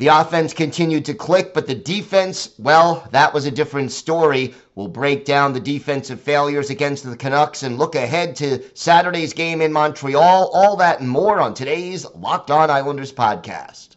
The 0.00 0.08
offense 0.08 0.54
continued 0.54 1.04
to 1.04 1.14
click, 1.14 1.52
but 1.52 1.66
the 1.66 1.74
defense, 1.74 2.54
well, 2.58 3.06
that 3.10 3.34
was 3.34 3.44
a 3.44 3.50
different 3.50 3.92
story. 3.92 4.54
We'll 4.74 4.88
break 4.88 5.26
down 5.26 5.52
the 5.52 5.60
defensive 5.60 6.22
failures 6.22 6.70
against 6.70 7.04
the 7.04 7.18
Canucks 7.18 7.62
and 7.62 7.78
look 7.78 7.94
ahead 7.94 8.34
to 8.36 8.62
Saturday's 8.72 9.34
game 9.34 9.60
in 9.60 9.74
Montreal. 9.74 10.50
All 10.54 10.76
that 10.76 11.00
and 11.00 11.10
more 11.10 11.38
on 11.38 11.52
today's 11.52 12.06
Locked 12.14 12.50
On 12.50 12.70
Islanders 12.70 13.12
podcast. 13.12 13.96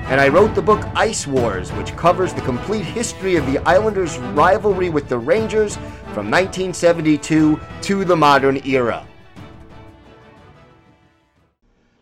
and 0.11 0.19
I 0.19 0.27
wrote 0.27 0.55
the 0.55 0.61
book 0.61 0.85
Ice 0.93 1.25
Wars, 1.25 1.71
which 1.71 1.95
covers 1.95 2.33
the 2.33 2.41
complete 2.41 2.83
history 2.83 3.37
of 3.37 3.45
the 3.45 3.59
Islanders' 3.59 4.17
rivalry 4.17 4.89
with 4.89 5.07
the 5.07 5.17
Rangers 5.17 5.77
from 6.13 6.29
1972 6.29 7.57
to 7.83 8.03
the 8.03 8.17
modern 8.17 8.59
era. 8.67 9.07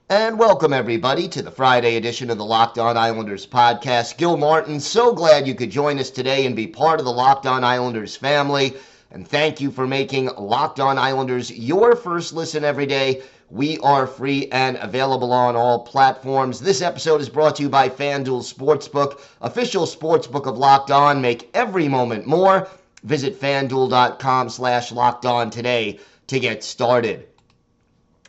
And 0.09 0.39
welcome, 0.39 0.73
everybody, 0.73 1.27
to 1.27 1.43
the 1.43 1.51
Friday 1.51 1.97
edition 1.97 2.31
of 2.31 2.39
the 2.39 2.45
Locked 2.45 2.79
On 2.79 2.97
Islanders 2.97 3.45
podcast. 3.45 4.17
Gil 4.17 4.37
Martin, 4.37 4.79
so 4.79 5.13
glad 5.13 5.45
you 5.45 5.53
could 5.53 5.69
join 5.69 5.99
us 5.99 6.09
today 6.09 6.47
and 6.47 6.55
be 6.55 6.65
part 6.65 6.99
of 6.99 7.05
the 7.05 7.13
Locked 7.13 7.45
On 7.45 7.63
Islanders 7.63 8.15
family. 8.15 8.73
And 9.11 9.27
thank 9.27 9.61
you 9.61 9.69
for 9.69 9.85
making 9.85 10.31
Locked 10.35 10.79
On 10.79 10.97
Islanders 10.97 11.51
your 11.51 11.95
first 11.95 12.33
listen 12.33 12.63
every 12.63 12.87
day. 12.87 13.21
We 13.51 13.79
are 13.79 14.05
free 14.05 14.47
and 14.51 14.77
available 14.77 15.33
on 15.33 15.55
all 15.55 15.79
platforms. 15.79 16.59
This 16.59 16.83
episode 16.83 17.19
is 17.19 17.29
brought 17.29 17.55
to 17.55 17.63
you 17.63 17.69
by 17.69 17.89
FanDuel 17.89 18.43
Sportsbook, 18.43 19.19
official 19.41 19.87
sportsbook 19.87 20.45
of 20.45 20.59
Locked 20.59 20.91
On. 20.91 21.19
Make 21.19 21.49
every 21.55 21.87
moment 21.87 22.27
more. 22.27 22.67
Visit 23.03 23.41
fanduel.com 23.41 24.49
slash 24.49 24.91
locked 24.91 25.25
on 25.25 25.49
today 25.49 25.99
to 26.27 26.39
get 26.39 26.63
started. 26.63 27.27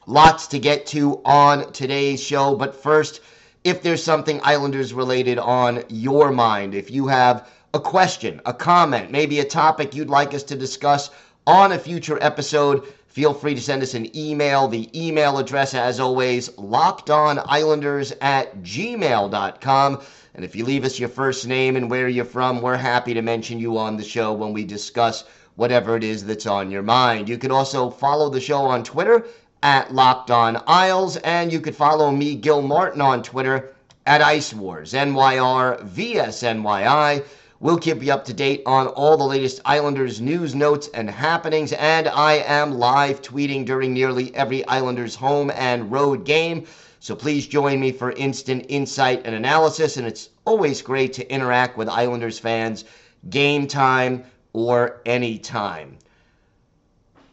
Lots 0.07 0.47
to 0.49 0.59
get 0.59 0.87
to 0.87 1.21
on 1.27 1.71
today's 1.73 2.23
show, 2.23 2.55
but 2.55 2.83
first, 2.83 3.21
if 3.63 3.83
there's 3.83 4.03
something 4.03 4.41
Islanders 4.43 4.95
related 4.95 5.39
on 5.39 5.85
your 5.91 6.31
mind, 6.31 6.75
if 6.75 6.91
you 6.91 7.09
have 7.09 7.47
a 7.75 7.81
question, 7.81 8.41
a 8.47 8.55
comment, 8.55 9.11
maybe 9.11 9.41
a 9.41 9.45
topic 9.45 9.95
you'd 9.95 10.09
like 10.09 10.33
us 10.33 10.45
to 10.45 10.57
discuss 10.57 11.11
on 11.47 11.73
a 11.73 11.79
future 11.79 12.19
episode, 12.23 12.91
Feel 13.11 13.35
free 13.35 13.57
to 13.57 13.61
send 13.61 13.83
us 13.83 13.95
an 13.95 14.17
email. 14.17 14.69
The 14.69 14.89
email 14.95 15.39
address, 15.39 15.75
as 15.75 15.99
always, 15.99 16.49
lockedonislanders 16.51 18.13
at 18.21 18.63
gmail.com. 18.63 20.01
And 20.37 20.45
if 20.45 20.55
you 20.55 20.65
leave 20.65 20.85
us 20.85 21.01
your 21.01 21.09
first 21.09 21.45
name 21.49 21.75
and 21.75 21.91
where 21.91 22.09
you're 22.09 22.25
from, 22.25 22.63
we're 22.63 22.77
happy 22.77 23.13
to 23.15 23.21
mention 23.21 23.59
you 23.59 23.77
on 23.79 23.97
the 23.97 24.05
show 24.05 24.33
when 24.33 24.53
we 24.53 24.65
discuss 24.65 25.25
whatever 25.57 25.97
it 25.97 26.05
is 26.05 26.25
that's 26.25 26.47
on 26.47 26.71
your 26.71 26.85
mind. 26.85 27.29
You 27.29 27.37
can 27.37 27.51
also 27.51 27.91
follow 27.91 28.31
the 28.31 28.41
show 28.41 28.63
on 28.63 28.85
Twitter 28.85 29.27
at 29.61 29.93
Locked 29.93 30.31
On 30.31 30.63
Isles, 30.69 31.17
and 31.17 31.53
you 31.53 31.61
could 31.61 31.75
follow 31.75 32.13
me, 32.13 32.37
Gil 32.37 32.63
Martin, 32.63 33.01
on 33.01 33.25
Twitter 33.25 33.75
at 34.07 34.23
Ice 34.23 34.55
Wars, 34.55 34.93
NYR 34.93 35.83
VSNYI. 35.83 37.25
We'll 37.63 37.77
keep 37.77 38.03
you 38.03 38.11
up 38.11 38.25
to 38.25 38.33
date 38.33 38.63
on 38.65 38.87
all 38.87 39.19
the 39.19 39.25
latest 39.25 39.61
Islanders 39.67 40.19
news, 40.19 40.55
notes, 40.55 40.89
and 40.95 41.11
happenings. 41.11 41.75
And 41.75 42.09
I 42.09 42.37
am 42.47 42.79
live 42.79 43.21
tweeting 43.21 43.67
during 43.67 43.93
nearly 43.93 44.35
every 44.35 44.67
Islanders 44.67 45.15
home 45.15 45.51
and 45.55 45.93
road 45.93 46.25
game. 46.25 46.67
So 47.01 47.15
please 47.15 47.47
join 47.47 47.79
me 47.79 47.93
for 47.93 48.13
instant 48.13 48.65
insight 48.71 49.27
and 49.27 49.35
analysis. 49.35 49.99
And 49.99 50.07
it's 50.07 50.31
always 50.47 50.81
great 50.81 51.13
to 51.15 51.31
interact 51.31 51.77
with 51.77 51.91
Islanders 51.91 52.39
fans, 52.39 52.87
game 53.29 53.67
time 53.67 54.25
or 54.55 55.03
any 55.05 55.39
time. 55.39 55.99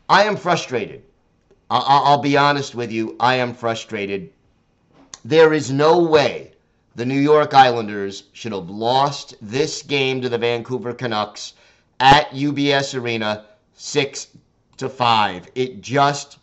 I 0.09 0.25
am 0.25 0.35
frustrated. 0.35 1.03
I'll 1.69 2.21
be 2.21 2.35
honest 2.35 2.75
with 2.75 2.91
you. 2.91 3.15
I 3.21 3.35
am 3.35 3.53
frustrated. 3.53 4.33
There 5.23 5.53
is 5.53 5.71
no 5.71 5.99
way 5.99 6.46
the 6.97 7.05
New 7.05 7.19
York 7.19 7.53
Islanders 7.53 8.23
should 8.33 8.53
have 8.53 8.71
lost 8.71 9.35
this 9.39 9.83
game 9.83 10.19
to 10.19 10.29
the 10.29 10.37
Vancouver 10.39 10.95
Canucks 10.95 11.53
at 11.99 12.31
UBS 12.31 12.99
Arena 12.99 13.45
6 13.75 14.27
to 14.77 14.89
5. 14.89 15.47
It 15.53 15.81
just 15.81 16.39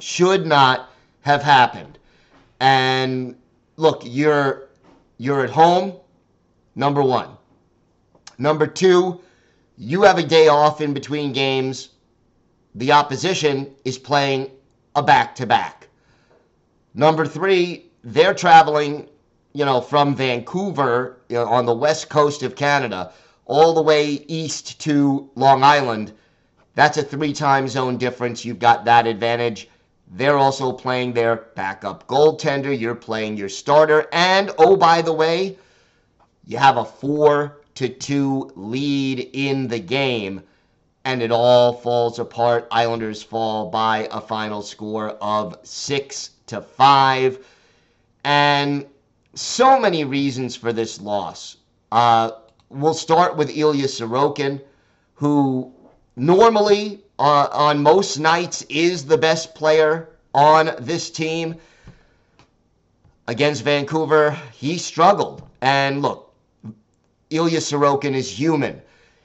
should 0.00 0.46
not 0.46 0.88
have 1.20 1.42
happened. 1.42 1.98
And 2.58 3.36
look, 3.76 4.00
you're 4.06 4.70
you're 5.18 5.44
at 5.44 5.50
home, 5.50 5.92
number 6.74 7.02
1. 7.02 7.28
Number 8.38 8.66
2, 8.66 9.20
you 9.76 10.02
have 10.02 10.16
a 10.16 10.22
day 10.22 10.48
off 10.48 10.80
in 10.80 10.94
between 10.94 11.34
games. 11.34 11.90
The 12.74 12.92
opposition 12.92 13.74
is 13.84 13.98
playing 13.98 14.50
a 14.96 15.02
back 15.02 15.34
to 15.34 15.44
back. 15.44 15.88
Number 16.94 17.26
3, 17.26 17.84
they're 18.02 18.32
traveling 18.32 19.08
you 19.54 19.64
know, 19.64 19.80
from 19.80 20.14
Vancouver 20.16 21.20
you 21.28 21.36
know, 21.36 21.46
on 21.46 21.64
the 21.64 21.74
west 21.74 22.08
coast 22.10 22.42
of 22.42 22.56
Canada 22.56 23.12
all 23.46 23.72
the 23.72 23.82
way 23.82 24.24
east 24.26 24.80
to 24.80 25.30
Long 25.36 25.62
Island, 25.62 26.12
that's 26.74 26.98
a 26.98 27.02
three 27.02 27.32
time 27.32 27.68
zone 27.68 27.96
difference. 27.96 28.44
You've 28.44 28.58
got 28.58 28.84
that 28.84 29.06
advantage. 29.06 29.68
They're 30.10 30.36
also 30.38 30.72
playing 30.72 31.12
their 31.12 31.36
backup 31.54 32.06
goaltender. 32.08 32.78
You're 32.78 32.94
playing 32.96 33.36
your 33.36 33.48
starter. 33.48 34.08
And 34.12 34.50
oh, 34.58 34.76
by 34.76 35.02
the 35.02 35.12
way, 35.12 35.56
you 36.46 36.58
have 36.58 36.76
a 36.76 36.84
four 36.84 37.60
to 37.76 37.88
two 37.88 38.50
lead 38.54 39.30
in 39.32 39.68
the 39.68 39.78
game, 39.78 40.42
and 41.04 41.22
it 41.22 41.30
all 41.30 41.72
falls 41.72 42.18
apart. 42.18 42.66
Islanders 42.70 43.22
fall 43.22 43.70
by 43.70 44.08
a 44.10 44.20
final 44.20 44.62
score 44.62 45.10
of 45.20 45.56
six 45.62 46.30
to 46.46 46.60
five. 46.60 47.44
And 48.24 48.86
so 49.34 49.78
many 49.78 50.04
reasons 50.04 50.56
for 50.56 50.72
this 50.72 51.00
loss. 51.00 51.56
Uh, 51.92 52.32
we'll 52.68 52.94
start 52.94 53.36
with 53.36 53.56
Ilya 53.56 53.86
Sorokin, 53.86 54.60
who 55.14 55.72
normally 56.16 57.02
uh, 57.18 57.48
on 57.52 57.82
most 57.82 58.18
nights 58.18 58.62
is 58.68 59.04
the 59.04 59.18
best 59.18 59.54
player 59.54 60.08
on 60.34 60.70
this 60.80 61.10
team. 61.10 61.56
Against 63.26 63.62
Vancouver, 63.62 64.32
he 64.52 64.76
struggled. 64.78 65.42
And 65.60 66.02
look, 66.02 66.34
Ilya 67.30 67.58
Sorokin 67.58 68.14
is 68.14 68.30
human. 68.30 68.82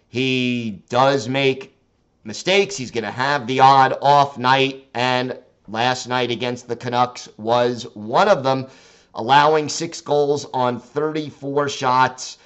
He 0.07 0.81
does 0.89 1.27
make 1.27 1.75
mistakes. 2.23 2.77
He's 2.77 2.91
going 2.91 3.03
to 3.03 3.11
have 3.11 3.45
the 3.45 3.59
odd 3.59 3.97
off 4.01 4.37
night. 4.37 4.87
And 4.93 5.37
last 5.67 6.07
night 6.07 6.31
against 6.31 6.67
the 6.67 6.75
Canucks 6.75 7.27
was 7.37 7.83
one 7.93 8.29
of 8.29 8.43
them 8.43 8.67
allowing 9.15 9.67
six 9.67 10.01
goals 10.01 10.45
on 10.53 10.79
34 10.79 11.69
shots. 11.69 12.37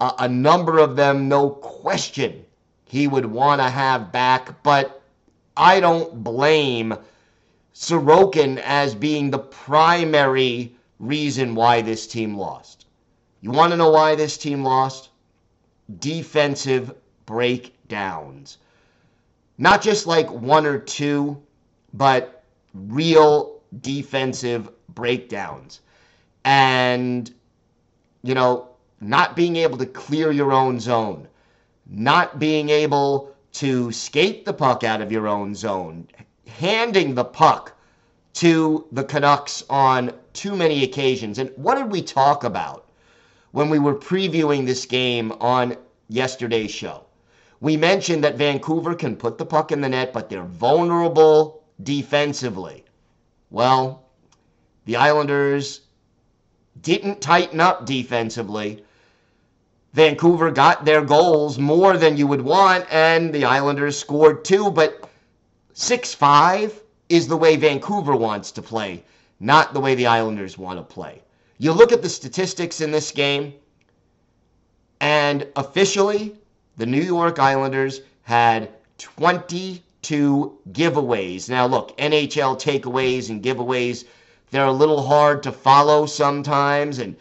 Uh, 0.00 0.12
a 0.18 0.28
number 0.28 0.78
of 0.78 0.96
them, 0.96 1.28
no 1.28 1.50
question, 1.50 2.44
he 2.84 3.08
would 3.08 3.26
want 3.26 3.60
to 3.60 3.68
have 3.68 4.12
back. 4.12 4.62
But 4.62 5.02
I 5.56 5.80
don't 5.80 6.22
blame 6.22 6.94
Sorokin 7.74 8.58
as 8.58 8.94
being 8.94 9.30
the 9.30 9.38
primary 9.38 10.74
reason 10.98 11.54
why 11.54 11.82
this 11.82 12.06
team 12.06 12.36
lost. 12.36 12.86
You 13.40 13.50
want 13.50 13.72
to 13.72 13.76
know 13.76 13.90
why 13.90 14.14
this 14.14 14.38
team 14.38 14.62
lost? 14.62 15.10
Defensive 15.98 16.94
breakdowns. 17.26 18.58
Not 19.58 19.82
just 19.82 20.06
like 20.06 20.30
one 20.30 20.66
or 20.66 20.78
two, 20.78 21.42
but 21.92 22.44
real 22.74 23.60
defensive 23.80 24.70
breakdowns 24.94 25.80
and 26.44 27.32
you 28.22 28.34
know 28.34 28.68
not 29.00 29.34
being 29.36 29.56
able 29.56 29.78
to 29.78 29.86
clear 29.86 30.30
your 30.30 30.52
own 30.52 30.78
zone 30.80 31.26
not 31.86 32.38
being 32.38 32.68
able 32.68 33.34
to 33.52 33.92
skate 33.92 34.44
the 34.44 34.52
puck 34.52 34.84
out 34.84 35.00
of 35.00 35.12
your 35.12 35.28
own 35.28 35.54
zone 35.54 36.06
handing 36.46 37.14
the 37.14 37.24
puck 37.24 37.76
to 38.34 38.86
the 38.92 39.04
Canucks 39.04 39.62
on 39.68 40.12
too 40.32 40.56
many 40.56 40.82
occasions. 40.84 41.38
And 41.38 41.50
what 41.56 41.76
did 41.76 41.90
we 41.90 42.02
talk 42.02 42.44
about 42.44 42.88
when 43.52 43.68
we 43.68 43.78
were 43.78 43.94
previewing 43.94 44.66
this 44.66 44.86
game 44.86 45.32
on 45.40 45.76
yesterday's 46.08 46.70
show? 46.70 47.04
We 47.60 47.76
mentioned 47.76 48.24
that 48.24 48.36
Vancouver 48.36 48.94
can 48.94 49.16
put 49.16 49.38
the 49.38 49.46
puck 49.46 49.70
in 49.70 49.80
the 49.80 49.88
net, 49.88 50.12
but 50.12 50.28
they're 50.28 50.42
vulnerable 50.42 51.62
defensively. 51.82 52.84
Well, 53.50 54.04
the 54.84 54.96
Islanders 54.96 55.81
didn't 56.80 57.20
tighten 57.20 57.60
up 57.60 57.86
defensively. 57.86 58.84
Vancouver 59.92 60.50
got 60.50 60.84
their 60.84 61.02
goals 61.02 61.58
more 61.58 61.96
than 61.98 62.16
you 62.16 62.26
would 62.26 62.40
want, 62.40 62.86
and 62.90 63.32
the 63.32 63.44
Islanders 63.44 63.98
scored 63.98 64.44
two, 64.44 64.70
but 64.70 65.08
6 65.74 66.14
5 66.14 66.80
is 67.08 67.28
the 67.28 67.36
way 67.36 67.56
Vancouver 67.56 68.16
wants 68.16 68.50
to 68.52 68.62
play, 68.62 69.04
not 69.38 69.74
the 69.74 69.80
way 69.80 69.94
the 69.94 70.06
Islanders 70.06 70.56
want 70.56 70.78
to 70.78 70.82
play. 70.82 71.20
You 71.58 71.72
look 71.72 71.92
at 71.92 72.00
the 72.00 72.08
statistics 72.08 72.80
in 72.80 72.90
this 72.90 73.10
game, 73.10 73.52
and 75.00 75.46
officially, 75.56 76.36
the 76.76 76.86
New 76.86 77.02
York 77.02 77.38
Islanders 77.38 78.00
had 78.22 78.70
22 78.98 80.58
giveaways. 80.72 81.48
Now, 81.50 81.66
look, 81.66 81.96
NHL 81.98 82.56
takeaways 82.58 83.28
and 83.28 83.42
giveaways, 83.42 84.04
they're 84.52 84.66
a 84.66 84.72
little 84.72 85.02
hard 85.02 85.42
to 85.42 85.50
follow 85.50 86.04
sometimes. 86.04 86.98
And 86.98 87.16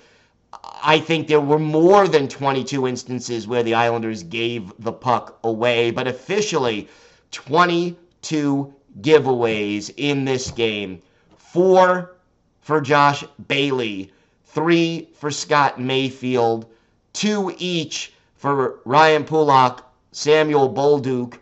I 0.83 0.99
think 0.99 1.27
there 1.27 1.39
were 1.39 1.57
more 1.57 2.07
than 2.07 2.27
22 2.27 2.87
instances 2.87 3.47
where 3.47 3.63
the 3.63 3.73
Islanders 3.73 4.21
gave 4.21 4.73
the 4.79 4.91
puck 4.91 5.39
away. 5.43 5.91
But 5.91 6.07
officially, 6.07 6.89
22 7.31 8.73
giveaways 8.99 9.93
in 9.95 10.25
this 10.25 10.51
game 10.51 11.01
four 11.37 12.15
for 12.59 12.81
Josh 12.81 13.23
Bailey, 13.47 14.11
three 14.45 15.07
for 15.13 15.31
Scott 15.31 15.79
Mayfield, 15.79 16.65
two 17.13 17.55
each 17.57 18.13
for 18.35 18.79
Ryan 18.83 19.23
Pulock, 19.23 19.83
Samuel 20.11 20.73
Bolduc, 20.73 21.37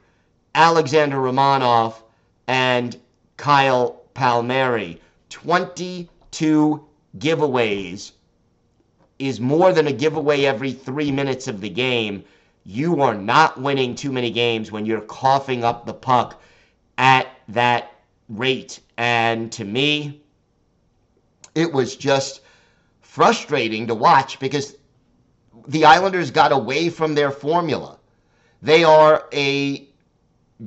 Alexander 0.53 1.18
Romanov, 1.18 1.95
and 2.47 2.95
Kyle 3.38 4.01
Palmieri. 4.13 5.01
22 5.29 6.85
giveaways 7.17 8.11
is 9.17 9.39
more 9.39 9.73
than 9.73 9.87
a 9.87 9.93
giveaway 9.93 10.45
every 10.45 10.71
three 10.71 11.11
minutes 11.11 11.47
of 11.47 11.61
the 11.61 11.69
game. 11.69 12.23
You 12.65 13.01
are 13.01 13.15
not 13.15 13.59
winning 13.61 13.95
too 13.95 14.11
many 14.11 14.31
games 14.31 14.71
when 14.71 14.85
you're 14.85 15.01
coughing 15.01 15.63
up 15.63 15.85
the 15.85 15.93
puck 15.93 16.41
at 16.97 17.27
that 17.49 17.91
rate. 18.29 18.79
And 18.97 19.51
to 19.53 19.65
me, 19.65 20.21
it 21.55 21.71
was 21.73 21.95
just 21.95 22.41
frustrating 23.01 23.87
to 23.87 23.95
watch 23.95 24.39
because 24.39 24.75
the 25.67 25.85
Islanders 25.85 26.31
got 26.31 26.51
away 26.51 26.89
from 26.89 27.15
their 27.15 27.31
formula. 27.31 27.97
They 28.61 28.83
are 28.83 29.25
a 29.33 29.87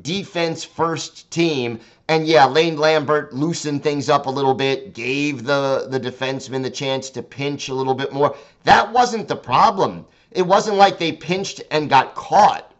defense 0.00 0.65
first 0.65 1.31
team. 1.31 1.81
And 2.12 2.26
yeah, 2.26 2.44
Lane 2.44 2.76
Lambert 2.76 3.32
loosened 3.32 3.82
things 3.82 4.11
up 4.11 4.26
a 4.26 4.31
little 4.31 4.53
bit, 4.53 4.93
gave 4.93 5.44
the, 5.44 5.87
the 5.88 5.99
defenseman 5.99 6.62
the 6.62 6.69
chance 6.69 7.09
to 7.09 7.23
pinch 7.23 7.70
a 7.70 7.75
little 7.75 7.94
bit 7.94 8.12
more. 8.12 8.37
That 8.64 8.93
wasn't 8.93 9.29
the 9.29 9.37
problem. 9.37 10.05
It 10.31 10.43
wasn't 10.43 10.76
like 10.76 10.99
they 10.99 11.12
pinched 11.12 11.62
and 11.70 11.88
got 11.88 12.14
caught. 12.14 12.70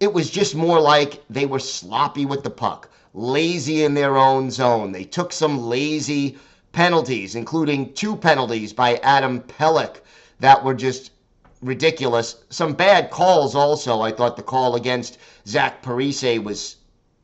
It 0.00 0.12
was 0.12 0.28
just 0.28 0.54
more 0.54 0.78
like 0.78 1.24
they 1.30 1.46
were 1.46 1.58
sloppy 1.58 2.26
with 2.26 2.42
the 2.42 2.50
puck, 2.50 2.90
lazy 3.14 3.84
in 3.84 3.94
their 3.94 4.18
own 4.18 4.50
zone. 4.50 4.92
They 4.92 5.04
took 5.04 5.32
some 5.32 5.62
lazy 5.62 6.36
penalties, 6.72 7.34
including 7.34 7.94
two 7.94 8.14
penalties 8.16 8.74
by 8.74 8.96
Adam 8.96 9.40
Pelech 9.40 9.96
that 10.40 10.62
were 10.62 10.74
just 10.74 11.12
ridiculous. 11.62 12.36
Some 12.50 12.74
bad 12.74 13.10
calls 13.10 13.54
also. 13.54 14.02
I 14.02 14.12
thought 14.12 14.36
the 14.36 14.42
call 14.42 14.76
against 14.76 15.16
Zach 15.46 15.82
Parise 15.82 16.44
was 16.44 16.76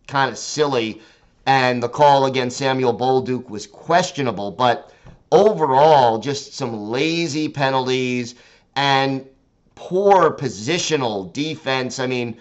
kind 0.07 0.31
of 0.31 0.39
silly, 0.39 1.03
and 1.49 1.83
the 1.83 1.89
call 1.89 2.27
against 2.27 2.59
Samuel 2.59 2.97
Bolduc 2.97 3.49
was 3.49 3.67
questionable. 3.67 4.51
But 4.51 4.93
overall, 5.33 6.19
just 6.19 6.53
some 6.53 6.91
lazy 6.91 7.49
penalties 7.49 8.35
and 8.77 9.27
poor 9.75 10.31
positional 10.31 11.33
defense. 11.33 11.99
I 11.99 12.07
mean, 12.07 12.37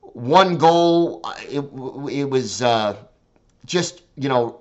one 0.00 0.56
goal, 0.56 1.20
it, 1.50 1.64
it 2.10 2.30
was 2.30 2.62
uh, 2.62 2.96
just, 3.64 4.02
you 4.16 4.28
know, 4.28 4.60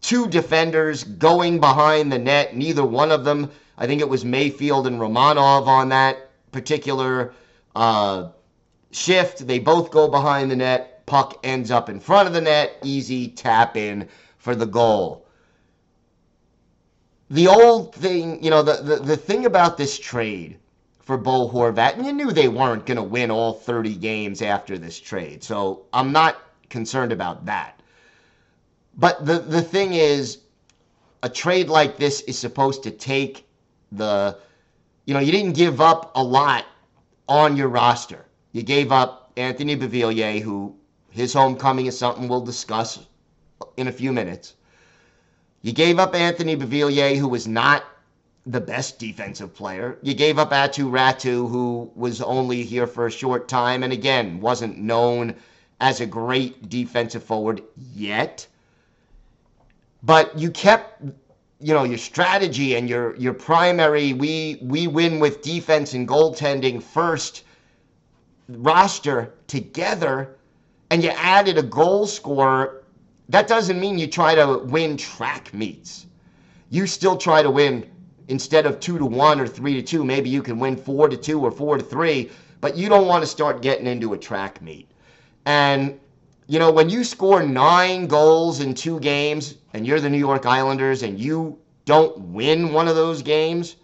two 0.00 0.26
defenders 0.28 1.04
going 1.04 1.60
behind 1.60 2.12
the 2.12 2.18
net, 2.18 2.56
neither 2.56 2.84
one 2.84 3.12
of 3.12 3.24
them 3.24 3.50
I 3.78 3.86
think 3.86 4.00
it 4.00 4.08
was 4.08 4.24
Mayfield 4.24 4.86
and 4.86 4.98
Romanov 4.98 5.66
on 5.66 5.90
that 5.90 6.30
particular 6.52 7.34
uh, 7.74 8.28
shift. 8.90 9.46
They 9.46 9.58
both 9.58 9.90
go 9.90 10.08
behind 10.08 10.50
the 10.50 10.56
net. 10.56 10.95
Puck 11.06 11.38
ends 11.44 11.70
up 11.70 11.88
in 11.88 12.00
front 12.00 12.28
of 12.28 12.34
the 12.34 12.40
net. 12.40 12.76
Easy 12.82 13.28
tap 13.28 13.76
in 13.76 14.08
for 14.38 14.54
the 14.54 14.66
goal. 14.66 15.26
The 17.30 17.48
old 17.48 17.94
thing, 17.94 18.42
you 18.42 18.50
know, 18.50 18.62
the, 18.62 18.82
the, 18.82 18.96
the 18.96 19.16
thing 19.16 19.46
about 19.46 19.76
this 19.76 19.98
trade 19.98 20.58
for 21.00 21.16
Bo 21.16 21.48
Horvat, 21.48 21.94
and 21.96 22.06
you 22.06 22.12
knew 22.12 22.32
they 22.32 22.48
weren't 22.48 22.86
going 22.86 22.96
to 22.96 23.02
win 23.02 23.30
all 23.30 23.52
30 23.52 23.94
games 23.96 24.42
after 24.42 24.78
this 24.78 25.00
trade. 25.00 25.42
So 25.42 25.86
I'm 25.92 26.12
not 26.12 26.36
concerned 26.68 27.12
about 27.12 27.46
that. 27.46 27.80
But 28.96 29.24
the, 29.26 29.38
the 29.38 29.62
thing 29.62 29.94
is, 29.94 30.38
a 31.22 31.28
trade 31.28 31.68
like 31.68 31.96
this 31.96 32.20
is 32.22 32.38
supposed 32.38 32.82
to 32.84 32.90
take 32.90 33.46
the 33.92 34.38
you 35.06 35.14
know, 35.14 35.20
you 35.20 35.32
didn't 35.32 35.52
give 35.52 35.80
up 35.80 36.12
a 36.16 36.22
lot 36.22 36.66
on 37.28 37.56
your 37.56 37.68
roster. 37.68 38.26
You 38.52 38.62
gave 38.62 38.90
up 38.90 39.32
Anthony 39.36 39.76
Beauvillier, 39.76 40.40
who 40.40 40.76
his 41.16 41.32
homecoming 41.32 41.86
is 41.86 41.98
something 41.98 42.28
we'll 42.28 42.42
discuss 42.42 42.98
in 43.78 43.88
a 43.88 43.92
few 43.92 44.12
minutes. 44.12 44.54
You 45.62 45.72
gave 45.72 45.98
up 45.98 46.14
Anthony 46.14 46.54
Beauvillier, 46.56 47.16
who 47.16 47.26
was 47.26 47.48
not 47.48 47.84
the 48.44 48.60
best 48.60 48.98
defensive 48.98 49.54
player. 49.54 49.98
You 50.02 50.12
gave 50.12 50.38
up 50.38 50.50
Aatu 50.50 50.90
Raty, 50.90 51.32
who 51.32 51.90
was 51.96 52.20
only 52.20 52.62
here 52.64 52.86
for 52.86 53.06
a 53.06 53.10
short 53.10 53.48
time 53.48 53.82
and 53.82 53.94
again 53.94 54.40
wasn't 54.40 54.76
known 54.78 55.34
as 55.80 56.00
a 56.00 56.06
great 56.06 56.68
defensive 56.68 57.24
forward 57.24 57.62
yet. 57.94 58.46
But 60.02 60.38
you 60.38 60.50
kept 60.50 61.02
you 61.58 61.72
know 61.72 61.84
your 61.84 61.98
strategy 61.98 62.76
and 62.76 62.90
your 62.90 63.16
your 63.16 63.32
primary 63.32 64.12
we 64.12 64.58
we 64.60 64.86
win 64.86 65.18
with 65.18 65.40
defense 65.40 65.94
and 65.94 66.06
goaltending 66.06 66.82
first 66.82 67.44
roster 68.48 69.32
together 69.46 70.35
and 70.90 71.02
you 71.02 71.10
added 71.10 71.58
a 71.58 71.62
goal 71.62 72.06
scorer 72.06 72.84
that 73.28 73.48
doesn't 73.48 73.80
mean 73.80 73.98
you 73.98 74.06
try 74.06 74.34
to 74.34 74.58
win 74.58 74.96
track 74.96 75.52
meets. 75.52 76.06
You 76.70 76.86
still 76.86 77.16
try 77.16 77.42
to 77.42 77.50
win 77.50 77.90
instead 78.28 78.66
of 78.66 78.78
2 78.80 78.98
to 78.98 79.06
1 79.06 79.40
or 79.40 79.46
3 79.46 79.74
to 79.74 79.82
2 79.82 80.04
maybe 80.04 80.28
you 80.28 80.42
can 80.42 80.58
win 80.58 80.76
4 80.76 81.08
to 81.08 81.16
2 81.16 81.40
or 81.40 81.50
4 81.50 81.78
to 81.78 81.84
3 81.84 82.30
but 82.60 82.76
you 82.76 82.88
don't 82.88 83.06
want 83.06 83.22
to 83.22 83.26
start 83.26 83.62
getting 83.62 83.86
into 83.86 84.12
a 84.14 84.18
track 84.18 84.60
meet. 84.62 84.90
And 85.44 86.00
you 86.48 86.60
know, 86.60 86.70
when 86.70 86.88
you 86.88 87.02
score 87.02 87.42
nine 87.42 88.06
goals 88.06 88.60
in 88.60 88.74
two 88.74 89.00
games 89.00 89.56
and 89.74 89.84
you're 89.84 90.00
the 90.00 90.10
New 90.10 90.18
York 90.18 90.46
Islanders 90.46 91.02
and 91.02 91.18
you 91.18 91.58
don't 91.84 92.16
win 92.18 92.72
one 92.72 92.86
of 92.86 92.94
those 92.94 93.22
games, 93.22 93.76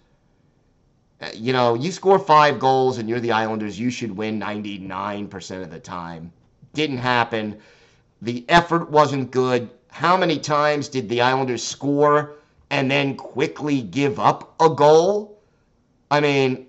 uh, 1.21 1.29
you 1.35 1.53
know, 1.53 1.75
you 1.75 1.91
score 1.91 2.21
five 2.21 2.61
goals 2.61 2.99
and 2.99 3.09
you're 3.09 3.21
the 3.21 3.33
Islanders, 3.33 3.79
you 3.79 3.91
should 3.91 4.17
win 4.17 4.39
99% 4.41 5.63
of 5.63 5.71
the 5.71 5.81
time. 5.81 6.33
Didn't 6.75 6.99
happen. 6.99 7.59
The 8.23 8.45
effort 8.49 8.91
wasn't 8.91 9.31
good. 9.31 9.71
How 9.89 10.17
many 10.17 10.39
times 10.39 10.89
did 10.89 11.09
the 11.09 11.21
Islanders 11.21 11.63
score 11.63 12.35
and 12.71 12.91
then 12.91 13.17
quickly 13.17 13.83
give 13.83 14.19
up 14.19 14.55
a 14.61 14.71
goal? 14.71 15.39
I 16.11 16.21
mean, 16.21 16.67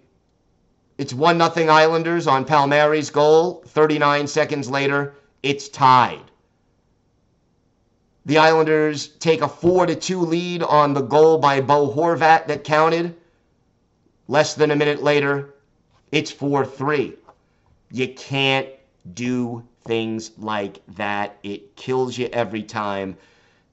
it's 0.98 1.14
1 1.14 1.38
nothing 1.38 1.70
Islanders 1.70 2.28
on 2.28 2.46
Palmieri's 2.46 3.10
goal. 3.10 3.64
39 3.68 4.28
seconds 4.28 4.70
later, 4.70 5.16
it's 5.42 5.70
tied. 5.70 6.22
The 8.26 8.38
Islanders 8.38 9.08
take 9.08 9.42
a 9.42 9.48
4 9.48 9.86
to 9.88 9.96
2 9.96 10.20
lead 10.20 10.64
on 10.64 10.94
the 10.94 11.02
goal 11.02 11.38
by 11.40 11.62
Bo 11.62 11.94
Horvat 11.94 12.48
that 12.48 12.64
counted. 12.64 13.16
Less 14.28 14.54
than 14.54 14.72
a 14.72 14.76
minute 14.76 15.04
later, 15.04 15.56
it's 16.12 16.32
4 16.32 16.66
3. 16.66 17.14
You 17.92 18.14
can't 18.14 18.70
do 19.14 19.64
things 19.84 20.32
like 20.38 20.82
that. 20.96 21.38
It 21.44 21.76
kills 21.76 22.18
you 22.18 22.30
every 22.34 22.64
time. 22.64 23.18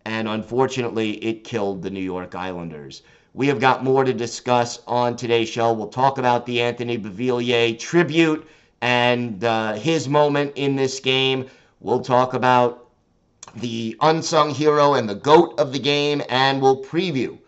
And 0.05 0.29
unfortunately, 0.29 1.13
it 1.25 1.45
killed 1.45 1.83
the 1.83 1.91
New 1.91 2.01
York 2.01 2.35
Islanders. 2.35 3.03
We 3.33 3.47
have 3.47 3.61
got 3.61 3.85
more 3.85 4.03
to 4.03 4.13
discuss 4.13 4.81
on 4.87 5.15
today's 5.15 5.49
show. 5.49 5.73
We'll 5.73 5.89
talk 5.89 6.19
about 6.19 6.47
the 6.47 6.61
Anthony 6.63 6.99
Beauvillier 6.99 7.79
tribute 7.79 8.47
and 8.81 9.45
uh, 9.45 9.75
his 9.75 10.09
moment 10.09 10.53
in 10.57 10.75
this 10.75 10.99
game. 11.01 11.47
We'll 11.81 12.01
talk 12.01 12.35
about 12.35 12.89
the 13.55 13.97
unsung 14.01 14.51
hero 14.51 14.95
and 14.95 15.09
the 15.09 15.15
GOAT 15.15 15.59
of 15.59 15.73
the 15.73 15.79
game, 15.79 16.23
and 16.29 16.61
we'll 16.61 16.83
preview 16.83 17.39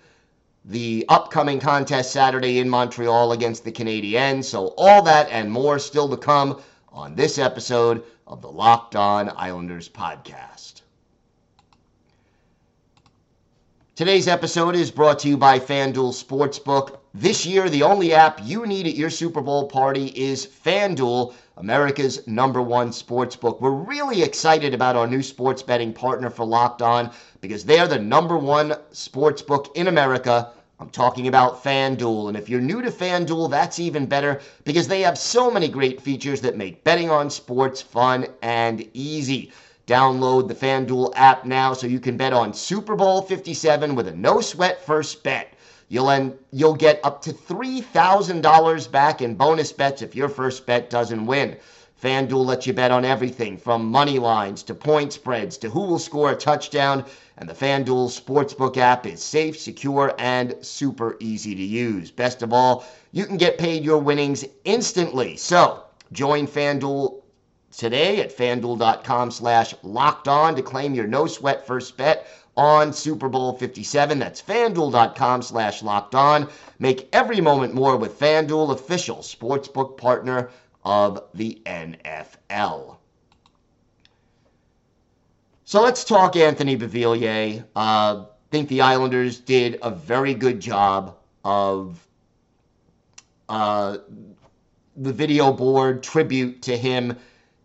the 0.64 1.04
upcoming 1.08 1.58
contest 1.58 2.12
Saturday 2.12 2.58
in 2.58 2.68
Montreal 2.68 3.32
against 3.32 3.64
the 3.64 3.72
Canadiens. 3.72 4.44
So, 4.44 4.74
all 4.76 5.02
that 5.02 5.28
and 5.30 5.50
more 5.50 5.78
still 5.78 6.08
to 6.08 6.16
come 6.16 6.60
on 6.92 7.14
this 7.14 7.38
episode 7.38 8.04
of 8.26 8.40
the 8.42 8.50
Locked 8.50 8.96
On 8.96 9.30
Islanders 9.36 9.88
podcast. 9.88 10.82
Today's 13.94 14.26
episode 14.26 14.74
is 14.74 14.90
brought 14.90 15.18
to 15.20 15.28
you 15.28 15.36
by 15.36 15.58
FanDuel 15.58 16.12
Sportsbook. 16.12 16.98
This 17.12 17.44
year, 17.44 17.68
the 17.68 17.82
only 17.82 18.14
app 18.14 18.40
you 18.42 18.66
need 18.66 18.86
at 18.86 18.94
your 18.94 19.10
Super 19.10 19.42
Bowl 19.42 19.66
party 19.66 20.06
is 20.06 20.46
FanDuel, 20.46 21.34
America's 21.58 22.26
number 22.26 22.62
one 22.62 22.88
sportsbook. 22.88 23.60
We're 23.60 23.70
really 23.70 24.22
excited 24.22 24.72
about 24.72 24.96
our 24.96 25.06
new 25.06 25.22
sports 25.22 25.62
betting 25.62 25.92
partner 25.92 26.30
for 26.30 26.46
Locked 26.46 26.80
On 26.80 27.10
because 27.42 27.64
they 27.64 27.78
are 27.78 27.86
the 27.86 27.98
number 27.98 28.38
one 28.38 28.70
sportsbook 28.92 29.76
in 29.76 29.88
America. 29.88 30.52
I'm 30.82 30.90
talking 30.90 31.28
about 31.28 31.62
FanDuel. 31.62 32.26
And 32.26 32.36
if 32.36 32.48
you're 32.48 32.60
new 32.60 32.82
to 32.82 32.90
FanDuel, 32.90 33.48
that's 33.48 33.78
even 33.78 34.04
better 34.04 34.40
because 34.64 34.88
they 34.88 35.02
have 35.02 35.16
so 35.16 35.48
many 35.48 35.68
great 35.68 36.00
features 36.00 36.40
that 36.40 36.56
make 36.56 36.82
betting 36.82 37.08
on 37.08 37.30
sports 37.30 37.80
fun 37.80 38.26
and 38.42 38.84
easy. 38.92 39.52
Download 39.86 40.48
the 40.48 40.56
FanDuel 40.56 41.12
app 41.14 41.44
now 41.44 41.72
so 41.72 41.86
you 41.86 42.00
can 42.00 42.16
bet 42.16 42.32
on 42.32 42.52
Super 42.52 42.96
Bowl 42.96 43.22
57 43.22 43.94
with 43.94 44.08
a 44.08 44.16
no 44.16 44.40
sweat 44.40 44.84
first 44.84 45.22
bet. 45.22 45.54
You'll 45.88 46.10
end, 46.10 46.36
you'll 46.50 46.74
get 46.74 46.98
up 47.04 47.22
to 47.22 47.32
$3,000 47.32 48.90
back 48.90 49.22
in 49.22 49.36
bonus 49.36 49.70
bets 49.70 50.02
if 50.02 50.16
your 50.16 50.28
first 50.28 50.66
bet 50.66 50.90
doesn't 50.90 51.26
win. 51.26 51.58
FanDuel 52.02 52.44
lets 52.44 52.66
you 52.66 52.72
bet 52.72 52.90
on 52.90 53.04
everything 53.04 53.56
from 53.56 53.88
money 53.88 54.18
lines 54.18 54.64
to 54.64 54.74
point 54.74 55.12
spreads 55.12 55.56
to 55.58 55.70
who 55.70 55.82
will 55.82 56.00
score 56.00 56.32
a 56.32 56.34
touchdown. 56.34 57.04
And 57.38 57.48
the 57.48 57.54
FanDuel 57.54 58.10
Sportsbook 58.10 58.76
app 58.76 59.06
is 59.06 59.22
safe, 59.22 59.56
secure, 59.56 60.12
and 60.18 60.56
super 60.62 61.16
easy 61.20 61.54
to 61.54 61.62
use. 61.62 62.10
Best 62.10 62.42
of 62.42 62.52
all, 62.52 62.84
you 63.12 63.24
can 63.24 63.36
get 63.36 63.56
paid 63.56 63.84
your 63.84 63.98
winnings 63.98 64.44
instantly. 64.64 65.36
So 65.36 65.84
join 66.10 66.48
FanDuel 66.48 67.22
today 67.70 68.20
at 68.20 68.36
fanduel.com 68.36 69.30
slash 69.30 69.72
locked 69.84 70.26
on 70.26 70.56
to 70.56 70.62
claim 70.62 70.94
your 70.94 71.06
no 71.06 71.28
sweat 71.28 71.68
first 71.68 71.96
bet 71.96 72.26
on 72.56 72.92
Super 72.92 73.28
Bowl 73.28 73.52
57. 73.52 74.18
That's 74.18 74.42
fanduel.com 74.42 75.42
slash 75.42 75.84
locked 75.84 76.16
on. 76.16 76.48
Make 76.80 77.08
every 77.12 77.40
moment 77.40 77.74
more 77.74 77.96
with 77.96 78.18
FanDuel, 78.18 78.72
official 78.72 79.18
sportsbook 79.18 79.96
partner 79.96 80.50
of 80.84 81.22
the 81.34 81.60
NFL. 81.64 82.96
So 85.64 85.80
let's 85.82 86.04
talk 86.04 86.36
Anthony 86.36 86.76
Beauvillier. 86.76 87.64
I 87.74 88.10
uh, 88.10 88.26
think 88.50 88.68
the 88.68 88.82
Islanders 88.82 89.38
did 89.40 89.78
a 89.82 89.90
very 89.90 90.34
good 90.34 90.60
job 90.60 91.16
of 91.44 92.06
uh, 93.48 93.98
the 94.96 95.12
video 95.12 95.52
board 95.52 96.02
tribute 96.02 96.62
to 96.62 96.76
him 96.76 97.16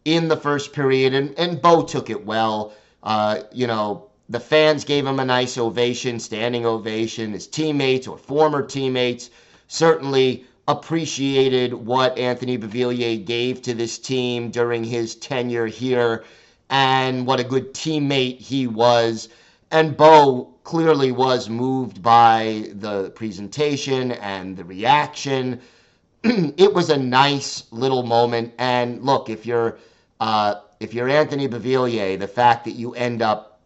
in 0.06 0.30
the 0.30 0.38
first 0.38 0.72
period, 0.72 1.14
and, 1.14 1.38
and 1.38 1.62
Bo 1.62 1.84
took 1.84 2.10
it 2.10 2.26
well. 2.26 2.74
Uh, 3.04 3.42
you 3.52 3.68
know, 3.68 4.10
the 4.30 4.40
fans 4.40 4.84
gave 4.84 5.06
him 5.06 5.20
a 5.20 5.26
nice 5.26 5.58
ovation, 5.58 6.20
standing 6.20 6.66
ovation. 6.66 7.34
His 7.34 7.48
teammates 7.48 8.08
or 8.08 8.18
former 8.18 8.66
teammates 8.66 9.30
certainly 9.68 10.46
appreciated 10.68 11.74
what 11.74 12.18
Anthony 12.18 12.58
Beauvillier 12.58 13.24
gave 13.26 13.62
to 13.64 13.74
this 13.74 13.98
team 13.98 14.52
during 14.52 14.84
his 14.84 15.16
tenure 15.16 15.68
here 15.68 16.26
and 16.70 17.26
what 17.26 17.40
a 17.40 17.44
good 17.44 17.74
teammate 17.74 18.40
he 18.40 18.68
was. 18.68 19.30
And 19.72 19.96
Bo 19.96 20.54
clearly 20.64 21.12
was 21.12 21.50
moved 21.50 22.02
by 22.02 22.70
the 22.74 23.10
presentation 23.12 24.12
and 24.14 24.58
the 24.58 24.66
reaction. 24.66 25.62
it 26.24 26.74
was 26.74 26.90
a 26.90 26.98
nice 26.98 27.64
little 27.72 28.04
moment. 28.04 28.54
And 28.58 29.04
look, 29.04 29.30
if 29.30 29.46
you're 29.46 29.78
uh, 30.20 30.56
if 30.80 30.94
you're 30.94 31.10
Anthony 31.10 31.48
Beauvillier, 31.48 32.20
the 32.20 32.28
fact 32.28 32.66
that 32.66 32.72
you 32.72 32.94
end 32.94 33.22
up 33.22 33.60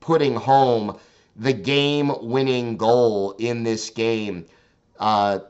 putting 0.00 0.34
home 0.34 0.98
the 1.36 1.52
game 1.52 2.12
winning 2.22 2.76
goal 2.76 3.32
in 3.38 3.62
this 3.62 3.90
game 3.90 4.46
uh, 4.98 5.40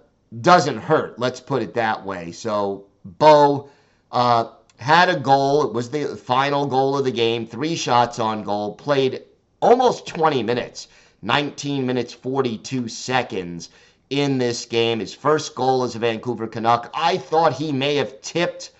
doesn't 0.40 0.78
hurt. 0.78 1.18
Let's 1.18 1.40
put 1.40 1.62
it 1.62 1.74
that 1.74 2.04
way. 2.04 2.32
So, 2.32 2.86
Bo 3.04 3.68
uh, 4.12 4.50
had 4.78 5.08
a 5.08 5.18
goal. 5.18 5.64
It 5.64 5.72
was 5.72 5.90
the 5.90 6.16
final 6.16 6.66
goal 6.66 6.98
of 6.98 7.04
the 7.04 7.10
game, 7.10 7.46
three 7.46 7.76
shots 7.76 8.18
on 8.18 8.42
goal, 8.42 8.74
played 8.74 9.22
almost 9.60 10.06
20 10.06 10.42
minutes, 10.42 10.88
19 11.22 11.86
minutes, 11.86 12.12
42 12.12 12.88
seconds 12.88 13.70
in 14.10 14.38
this 14.38 14.64
game. 14.64 15.00
His 15.00 15.14
first 15.14 15.54
goal 15.54 15.82
as 15.82 15.96
a 15.96 15.98
Vancouver 15.98 16.46
Canuck. 16.46 16.90
I 16.94 17.16
thought 17.16 17.54
he 17.54 17.72
may 17.72 17.96
have 17.96 18.20
tipped 18.20 18.72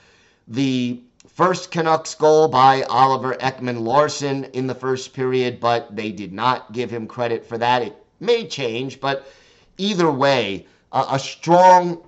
the 0.49 1.01
First 1.37 1.71
Canucks 1.71 2.15
goal 2.15 2.49
by 2.49 2.83
Oliver 2.85 3.35
Ekman 3.35 3.83
Larsson 3.83 4.45
in 4.55 4.67
the 4.67 4.75
first 4.75 5.13
period, 5.13 5.61
but 5.61 5.95
they 5.95 6.11
did 6.11 6.33
not 6.33 6.73
give 6.73 6.91
him 6.91 7.07
credit 7.07 7.45
for 7.45 7.59
that. 7.59 7.83
It 7.83 7.95
may 8.21 8.47
change, 8.47 9.01
but 9.01 9.27
either 9.77 10.11
way, 10.11 10.67
uh, 10.97 11.07
a 11.11 11.19
strong 11.19 12.03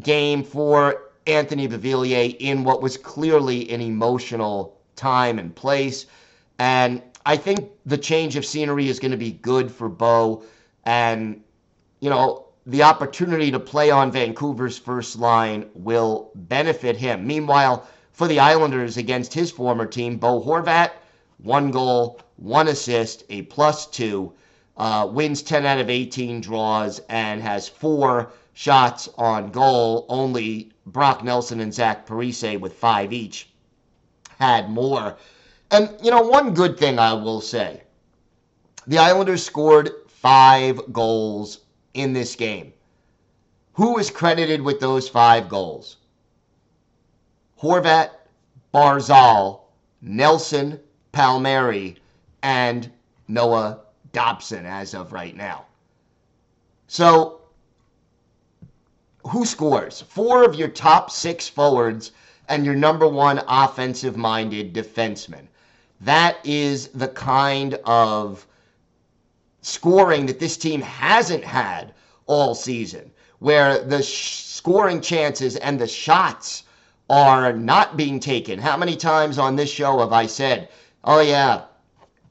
game 0.00 0.42
for 0.42 1.12
Anthony 1.28 1.68
Beauvillier 1.68 2.36
in 2.40 2.64
what 2.64 2.82
was 2.82 2.96
clearly 2.96 3.70
an 3.70 3.80
emotional 3.80 4.80
time 4.96 5.38
and 5.38 5.54
place. 5.54 6.06
And 6.58 7.00
I 7.24 7.36
think 7.36 7.70
the 7.86 7.96
change 7.96 8.34
of 8.34 8.44
scenery 8.44 8.88
is 8.88 8.98
going 8.98 9.12
to 9.12 9.16
be 9.16 9.30
good 9.30 9.70
for 9.70 9.88
Bo. 9.88 10.42
And, 10.84 11.40
you 12.00 12.10
know, 12.10 12.46
the 12.66 12.82
opportunity 12.82 13.52
to 13.52 13.60
play 13.60 13.92
on 13.92 14.10
Vancouver's 14.10 14.76
first 14.76 15.16
line 15.20 15.70
will 15.74 16.32
benefit 16.34 16.96
him. 16.96 17.24
Meanwhile, 17.24 17.86
for 18.10 18.26
the 18.26 18.40
Islanders 18.40 18.96
against 18.96 19.32
his 19.32 19.52
former 19.52 19.86
team. 19.86 20.16
Bo 20.16 20.42
Horvat, 20.42 20.90
one 21.38 21.70
goal, 21.70 22.20
one 22.36 22.66
assist, 22.66 23.22
a 23.30 23.42
plus 23.42 23.86
two, 23.86 24.32
uh, 24.76 25.08
wins 25.10 25.42
10 25.42 25.66
out 25.66 25.78
of 25.78 25.90
18 25.90 26.40
draws, 26.40 27.00
and 27.08 27.42
has 27.42 27.68
four 27.68 28.32
shots 28.54 29.08
on 29.16 29.50
goal. 29.50 30.06
Only 30.08 30.72
Brock 30.86 31.22
Nelson 31.22 31.60
and 31.60 31.72
Zach 31.72 32.06
Parise 32.06 32.58
with 32.58 32.74
five 32.74 33.12
each 33.12 33.48
had 34.38 34.68
more. 34.70 35.16
And, 35.70 35.90
you 36.02 36.10
know, 36.10 36.22
one 36.22 36.54
good 36.54 36.78
thing 36.78 36.98
I 36.98 37.12
will 37.12 37.40
say 37.40 37.82
the 38.86 38.98
Islanders 38.98 39.44
scored 39.44 39.90
five 40.08 40.80
goals 40.92 41.60
in 41.94 42.12
this 42.12 42.34
game. 42.34 42.72
Who 43.74 43.94
was 43.94 44.10
credited 44.10 44.60
with 44.60 44.80
those 44.80 45.08
five 45.08 45.48
goals? 45.48 45.96
Horvat, 47.60 48.10
Barzal, 48.74 49.60
Nelson, 50.00 50.80
Palmieri, 51.12 51.96
and 52.42 52.90
Noah 53.28 53.81
Dobson 54.12 54.66
as 54.66 54.94
of 54.94 55.12
right 55.12 55.36
now. 55.36 55.64
So, 56.86 57.40
who 59.26 59.46
scores? 59.46 60.02
Four 60.02 60.44
of 60.44 60.54
your 60.54 60.68
top 60.68 61.10
six 61.10 61.48
forwards 61.48 62.12
and 62.48 62.64
your 62.66 62.74
number 62.74 63.08
one 63.08 63.42
offensive 63.48 64.16
minded 64.16 64.74
defenseman. 64.74 65.46
That 66.00 66.38
is 66.44 66.88
the 66.88 67.08
kind 67.08 67.74
of 67.84 68.46
scoring 69.62 70.26
that 70.26 70.40
this 70.40 70.56
team 70.56 70.82
hasn't 70.82 71.44
had 71.44 71.94
all 72.26 72.54
season, 72.54 73.10
where 73.38 73.78
the 73.84 74.02
sh- 74.02 74.42
scoring 74.42 75.00
chances 75.00 75.56
and 75.56 75.80
the 75.80 75.86
shots 75.86 76.64
are 77.08 77.52
not 77.52 77.96
being 77.96 78.18
taken. 78.18 78.58
How 78.58 78.76
many 78.76 78.96
times 78.96 79.38
on 79.38 79.56
this 79.56 79.70
show 79.70 79.98
have 80.00 80.12
I 80.12 80.26
said, 80.26 80.68
oh, 81.04 81.20
yeah, 81.20 81.62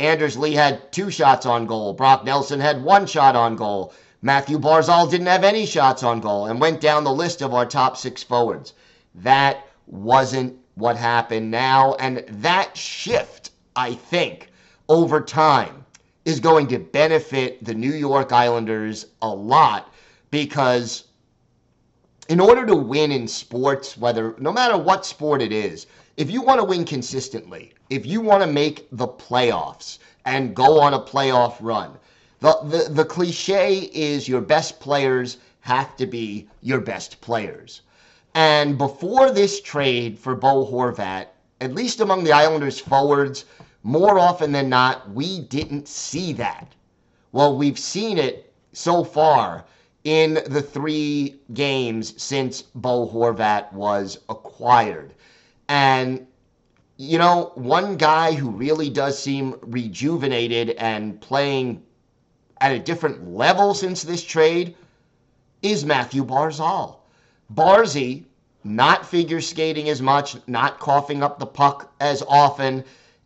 Anders 0.02 0.36
Lee 0.36 0.56
had 0.56 0.92
two 0.92 1.12
shots 1.12 1.46
on 1.46 1.68
goal, 1.68 1.94
Brock 1.94 2.26
Nelson 2.26 2.60
had 2.60 2.84
one 2.84 3.06
shot 3.06 3.36
on 3.36 3.56
goal, 3.56 3.94
Matthew 4.20 4.58
Barzal 4.58 5.08
didn't 5.08 5.28
have 5.28 5.44
any 5.44 5.64
shots 5.68 6.02
on 6.02 6.22
goal, 6.22 6.48
and 6.48 6.60
went 6.60 6.82
down 6.82 7.04
the 7.04 7.14
list 7.14 7.44
of 7.44 7.54
our 7.54 7.68
top 7.68 7.96
six 7.96 8.24
forwards. 8.24 8.74
That 9.14 9.68
wasn't 9.86 10.58
what 10.74 10.98
happened 10.98 11.52
now, 11.52 11.94
and 12.00 12.26
that 12.28 12.76
shift, 12.76 13.52
I 13.76 13.94
think, 13.94 14.50
over 14.90 15.22
time 15.22 15.86
is 16.26 16.40
going 16.40 16.68
to 16.70 16.80
benefit 16.80 17.64
the 17.64 17.76
New 17.76 17.94
York 17.94 18.32
Islanders 18.32 19.06
a 19.22 19.30
lot 19.30 19.94
because 20.32 21.04
in 22.32 22.40
order 22.40 22.66
to 22.66 22.76
win 22.78 23.12
in 23.12 23.28
sports, 23.28 23.98
whether 23.98 24.36
no 24.40 24.54
matter 24.54 24.78
what 24.78 25.06
sport 25.06 25.42
it 25.42 25.52
is, 25.52 25.86
if 26.16 26.32
you 26.32 26.42
want 26.42 26.62
to 26.62 26.64
win 26.64 26.86
consistently, 26.86 27.74
if 27.90 28.06
you 28.06 28.22
want 28.22 28.42
to 28.42 28.48
make 28.48 28.88
the 28.94 29.06
playoffs 29.06 29.98
and 30.24 30.56
go 30.56 30.80
on 30.80 30.94
a 30.94 31.00
playoff 31.00 31.58
run, 31.60 31.92
the, 32.40 32.58
the, 32.64 32.94
the 32.94 33.04
cliche 33.04 33.80
is 33.94 34.30
your 34.30 34.40
best 34.40 34.80
players 34.80 35.40
have 35.60 35.98
to 35.98 36.06
be 36.06 36.48
your 36.62 36.80
best 36.80 37.20
players. 37.20 37.82
And 38.34 38.78
before 38.78 39.32
this 39.32 39.60
trade 39.60 40.18
for 40.18 40.34
Bo 40.34 40.66
Horvat, 40.66 41.26
at 41.60 41.76
least 41.76 42.00
among 42.00 42.24
the 42.24 42.32
Islanders 42.32 42.80
forwards, 42.80 43.44
more 43.84 44.18
often 44.18 44.54
than 44.54 44.70
not, 44.70 45.12
we 45.12 45.42
didn't 45.42 45.90
see 45.90 46.32
that. 46.34 46.72
Well, 47.34 47.58
we've 47.58 47.78
seen 47.78 48.18
it 48.18 48.54
so 48.72 49.04
far 49.04 49.66
in 50.04 50.40
the 50.48 50.62
three 50.62 51.40
games 51.54 52.22
since 52.22 52.62
Bo 52.62 53.08
Horvat 53.08 53.72
was 53.74 54.20
acquired. 54.30 55.14
And, 55.70 56.26
you 56.98 57.18
know, 57.18 57.52
one 57.56 57.98
guy 57.98 58.34
who 58.34 58.50
really 58.50 58.90
does 58.90 59.22
seem 59.22 59.56
rejuvenated 59.62 60.72
and 60.72 61.22
playing 61.22 61.84
at 62.60 62.72
a 62.72 62.80
different 62.80 63.30
level 63.34 63.74
since 63.74 64.04
this 64.04 64.24
trade 64.24 64.76
is 65.62 65.86
Matthew 65.86 66.26
Barzal. 66.26 66.98
Barzy, 67.54 68.26
not 68.64 69.06
figure 69.06 69.42
skating 69.42 69.90
as 69.90 70.02
much, 70.02 70.36
not 70.48 70.80
coughing 70.80 71.24
up 71.24 71.40
the 71.40 71.46
puck 71.46 71.94
as 72.00 72.24
often, 72.28 72.84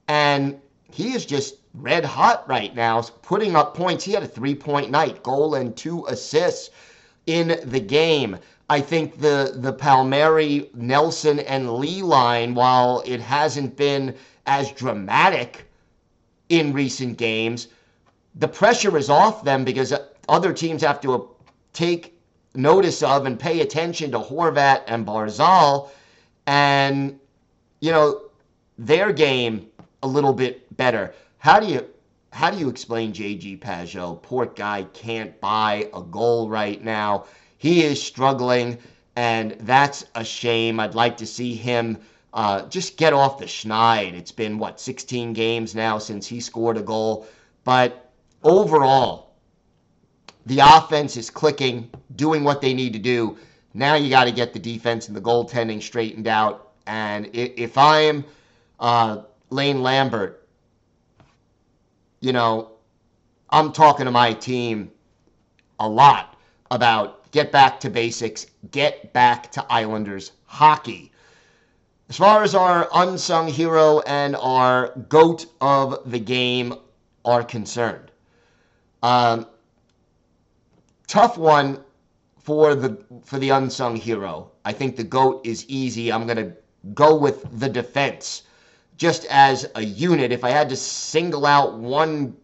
and 0.08 0.60
he 0.92 1.14
is 1.14 1.26
just 1.26 1.56
red 1.80 2.06
hot 2.06 2.48
right 2.48 2.74
now, 2.76 3.02
putting 3.22 3.56
up 3.56 3.76
points. 3.76 4.04
He 4.04 4.14
had 4.14 4.24
a 4.24 4.28
three 4.28 4.56
point 4.56 4.92
night, 4.92 5.24
goal 5.24 5.56
and 5.56 5.76
two 5.76 6.06
assists 6.08 6.70
in 7.26 7.60
the 7.66 7.80
game. 7.80 8.38
I 8.70 8.82
think 8.82 9.20
the 9.20 9.54
the 9.56 9.74
Palmieri, 9.74 10.70
Nelson, 10.74 11.40
and 11.40 11.76
Lee 11.76 12.02
line, 12.02 12.56
while 12.56 13.04
it 13.06 13.20
hasn't 13.20 13.76
been 13.78 14.16
as 14.48 14.72
dramatic 14.72 15.66
in 16.50 16.74
recent 16.74 17.18
games, 17.18 17.68
the 18.36 18.48
pressure 18.48 18.98
is 18.98 19.10
off 19.10 19.44
them 19.44 19.64
because 19.64 19.94
other 20.30 20.54
teams 20.54 20.82
have 20.82 21.02
to 21.02 21.14
uh, 21.14 21.22
take 21.74 22.18
notice 22.56 23.04
of 23.04 23.26
and 23.26 23.40
pay 23.40 23.62
attention 23.62 24.12
to 24.12 24.20
Horvat 24.20 24.84
and 24.88 25.06
Barzal, 25.06 25.90
and 26.48 27.20
you 27.82 27.92
know 27.92 28.22
their 28.78 29.12
game 29.14 29.68
a 30.04 30.08
little 30.08 30.34
bit 30.34 30.76
better. 30.76 31.14
How 31.46 31.60
do 31.60 31.68
you 31.68 31.86
how 32.32 32.50
do 32.50 32.58
you 32.58 32.70
explain 32.70 33.14
JG 33.14 33.60
Pageau? 33.60 34.20
Poor 34.24 34.48
guy 34.48 34.82
can't 34.94 35.40
buy 35.40 35.88
a 35.94 36.02
goal 36.02 36.50
right 36.50 36.84
now. 36.84 37.26
He 37.60 37.84
is 37.84 38.02
struggling, 38.02 38.80
and 39.16 39.52
that's 39.60 40.06
a 40.16 40.26
shame. 40.26 40.80
I'd 40.80 40.96
like 40.96 41.18
to 41.18 41.28
see 41.28 41.54
him 41.54 42.00
uh, 42.34 42.64
just 42.64 42.98
get 42.98 43.14
off 43.14 43.38
the 43.38 43.46
schneid. 43.46 44.16
It's 44.16 44.32
been 44.32 44.58
what 44.58 44.80
16 44.80 45.34
games 45.34 45.76
now 45.76 46.00
since 46.00 46.26
he 46.26 46.40
scored 46.40 46.78
a 46.78 46.82
goal, 46.82 47.28
but 47.64 48.10
overall, 48.42 49.36
the 50.48 50.62
offense 50.62 51.16
is 51.16 51.30
clicking, 51.30 51.92
doing 52.16 52.44
what 52.44 52.60
they 52.60 52.74
need 52.74 52.94
to 52.94 53.00
do. 53.00 53.38
Now 53.76 53.94
you 53.94 54.10
got 54.10 54.24
to 54.24 54.32
get 54.32 54.52
the 54.52 54.58
defense 54.58 55.10
and 55.10 55.16
the 55.16 55.22
goaltending 55.22 55.84
straightened 55.84 56.26
out. 56.26 56.72
And 56.88 57.30
if 57.34 57.78
I'm 57.78 58.26
uh, 58.80 59.22
Lane 59.52 59.84
Lambert, 59.84 60.45
you 62.26 62.34
know, 62.34 62.72
I'm 63.52 63.72
talking 63.72 64.06
to 64.06 64.12
my 64.12 64.34
team 64.34 64.92
a 65.80 65.88
lot 65.88 66.36
about 66.72 67.32
get 67.32 67.52
back 67.52 67.80
to 67.82 67.90
basics, 67.92 68.48
get 68.72 69.14
back 69.14 69.52
to 69.52 69.66
Islanders 69.72 70.32
hockey. 70.46 71.12
As 72.10 72.18
far 72.18 72.42
as 72.42 72.56
our 72.56 72.90
unsung 72.96 73.48
hero 73.48 74.00
and 74.08 74.36
our 74.38 74.94
goat 75.08 75.46
of 75.62 76.10
the 76.10 76.20
game 76.20 76.74
are 77.24 77.44
concerned, 77.44 78.10
um, 79.04 79.46
tough 81.06 81.38
one 81.38 81.84
for 82.40 82.74
the 82.74 82.98
for 83.24 83.38
the 83.38 83.50
unsung 83.50 83.96
hero. 83.96 84.52
I 84.66 84.74
think 84.74 84.96
the 84.96 85.04
goat 85.04 85.46
is 85.46 85.64
easy. 85.68 86.12
I'm 86.12 86.26
gonna 86.26 86.54
go 86.96 87.16
with 87.16 87.60
the 87.60 87.70
defense 87.70 88.44
just 88.98 89.26
as 89.26 89.70
a 89.76 89.84
unit. 89.84 90.32
If 90.32 90.44
I 90.44 90.50
had 90.50 90.70
to 90.70 90.76
single 90.76 91.46
out 91.46 91.78
one 91.78 92.36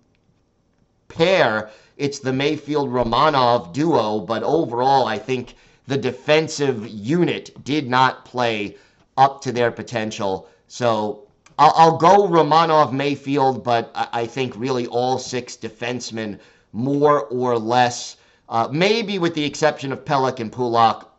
pair, 1.07 1.69
it's 1.97 2.19
the 2.19 2.33
Mayfield 2.33 2.89
Romanov 2.89 3.73
duo. 3.73 4.19
But 4.19 4.43
overall, 4.43 5.05
I 5.05 5.17
think 5.17 5.55
the 5.87 5.97
defensive 5.97 6.87
unit 6.87 7.63
did 7.63 7.89
not 7.89 8.25
play 8.25 8.77
up 9.17 9.41
to 9.41 9.51
their 9.51 9.71
potential. 9.71 10.47
So 10.67 11.27
I'll, 11.57 11.73
I'll 11.75 11.97
go 11.97 12.27
Romanov 12.27 12.93
Mayfield, 12.93 13.63
but 13.63 13.91
I, 13.93 14.07
I 14.13 14.25
think 14.25 14.53
really 14.55 14.87
all 14.87 15.19
six 15.19 15.57
defensemen 15.57 16.39
more 16.73 17.25
or 17.25 17.57
less 17.57 18.17
uh, 18.51 18.67
maybe 18.69 19.17
with 19.17 19.33
the 19.33 19.45
exception 19.45 19.93
of 19.93 20.03
Pelech 20.03 20.41
and 20.41 20.51
Pulock, 20.51 21.09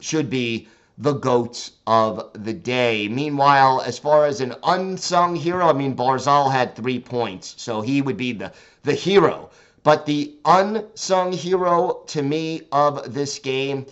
should 0.00 0.28
be 0.28 0.68
the 0.98 1.14
goats 1.14 1.72
of 1.86 2.30
the 2.34 2.52
day. 2.52 3.08
Meanwhile, 3.08 3.82
as 3.82 3.98
far 3.98 4.26
as 4.26 4.40
an 4.40 4.54
unsung 4.64 5.34
hero, 5.34 5.66
I 5.66 5.72
mean, 5.72 5.96
Barzal 5.96 6.50
had 6.50 6.76
three 6.76 6.98
points, 6.98 7.54
so 7.58 7.80
he 7.80 8.02
would 8.02 8.16
be 8.16 8.32
the, 8.32 8.52
the 8.82 8.94
hero. 8.94 9.50
But 9.82 10.06
the 10.06 10.34
unsung 10.44 11.32
hero 11.32 12.02
to 12.08 12.22
me 12.22 12.62
of 12.70 13.12
this 13.14 13.38
game, 13.38 13.86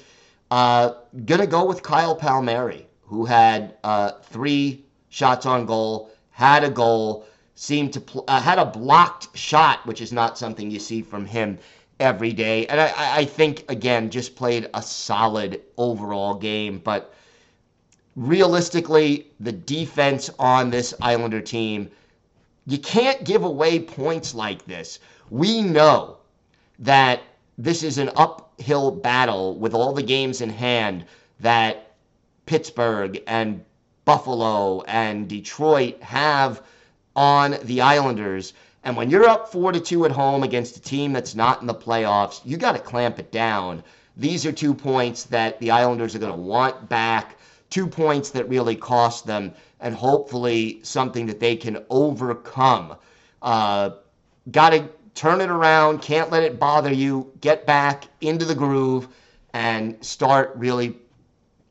uh, 0.50 0.92
gonna 1.24 1.46
go 1.46 1.64
with 1.64 1.82
Kyle 1.82 2.14
Palmieri, 2.14 2.86
who 3.02 3.24
had 3.24 3.76
uh, 3.82 4.12
three 4.22 4.84
shots 5.08 5.46
on 5.46 5.66
goal, 5.66 6.10
had 6.30 6.62
a 6.64 6.70
goal, 6.70 7.26
seemed 7.56 7.92
to 7.94 8.00
pl- 8.00 8.24
uh, 8.28 8.40
had 8.40 8.58
a 8.58 8.64
blocked 8.64 9.36
shot, 9.36 9.84
which 9.86 10.00
is 10.00 10.12
not 10.12 10.38
something 10.38 10.70
you 10.70 10.78
see 10.78 11.02
from 11.02 11.26
him 11.26 11.58
every 12.00 12.32
day. 12.32 12.66
And 12.66 12.80
I, 12.80 12.92
I 12.96 13.24
think, 13.24 13.64
again, 13.68 14.10
just 14.10 14.34
played 14.34 14.68
a 14.74 14.82
solid 14.82 15.60
overall 15.76 16.34
game. 16.34 16.78
But 16.78 17.14
realistically, 18.16 19.28
the 19.38 19.52
defense 19.52 20.30
on 20.38 20.70
this 20.70 20.94
Islander 21.00 21.40
team, 21.40 21.90
you 22.66 22.78
can't 22.78 23.24
give 23.24 23.44
away 23.44 23.78
points 23.80 24.34
like 24.34 24.64
this. 24.66 24.98
We 25.30 25.62
know 25.62 26.16
that 26.78 27.22
this 27.58 27.82
is 27.82 27.98
an 27.98 28.10
uphill 28.16 28.90
battle 28.90 29.56
with 29.58 29.74
all 29.74 29.92
the 29.92 30.02
games 30.02 30.40
in 30.40 30.50
hand 30.50 31.04
that 31.40 31.92
Pittsburgh 32.46 33.22
and 33.26 33.64
Buffalo 34.04 34.82
and 34.82 35.28
Detroit 35.28 36.02
have 36.02 36.62
on 37.14 37.56
the 37.64 37.80
Islanders. 37.80 38.54
And 38.82 38.96
when 38.96 39.10
you're 39.10 39.28
up 39.28 39.52
four 39.52 39.72
to 39.72 39.80
two 39.80 40.06
at 40.06 40.12
home 40.12 40.42
against 40.42 40.76
a 40.76 40.80
team 40.80 41.12
that's 41.12 41.34
not 41.34 41.60
in 41.60 41.66
the 41.66 41.74
playoffs, 41.74 42.40
you 42.44 42.56
got 42.56 42.72
to 42.72 42.78
clamp 42.78 43.18
it 43.18 43.30
down. 43.30 43.82
These 44.16 44.46
are 44.46 44.52
two 44.52 44.74
points 44.74 45.24
that 45.24 45.58
the 45.60 45.70
Islanders 45.70 46.14
are 46.14 46.18
going 46.18 46.32
to 46.32 46.38
want 46.38 46.88
back, 46.88 47.36
two 47.68 47.86
points 47.86 48.30
that 48.30 48.48
really 48.48 48.76
cost 48.76 49.26
them, 49.26 49.52
and 49.80 49.94
hopefully 49.94 50.80
something 50.82 51.26
that 51.26 51.40
they 51.40 51.56
can 51.56 51.84
overcome. 51.90 52.96
Uh, 53.42 53.90
got 54.50 54.70
to 54.70 54.88
turn 55.14 55.40
it 55.40 55.50
around, 55.50 56.00
can't 56.00 56.30
let 56.30 56.42
it 56.42 56.58
bother 56.58 56.92
you, 56.92 57.30
get 57.40 57.66
back 57.66 58.04
into 58.20 58.44
the 58.44 58.54
groove, 58.54 59.08
and 59.52 60.02
start 60.04 60.52
really 60.56 60.96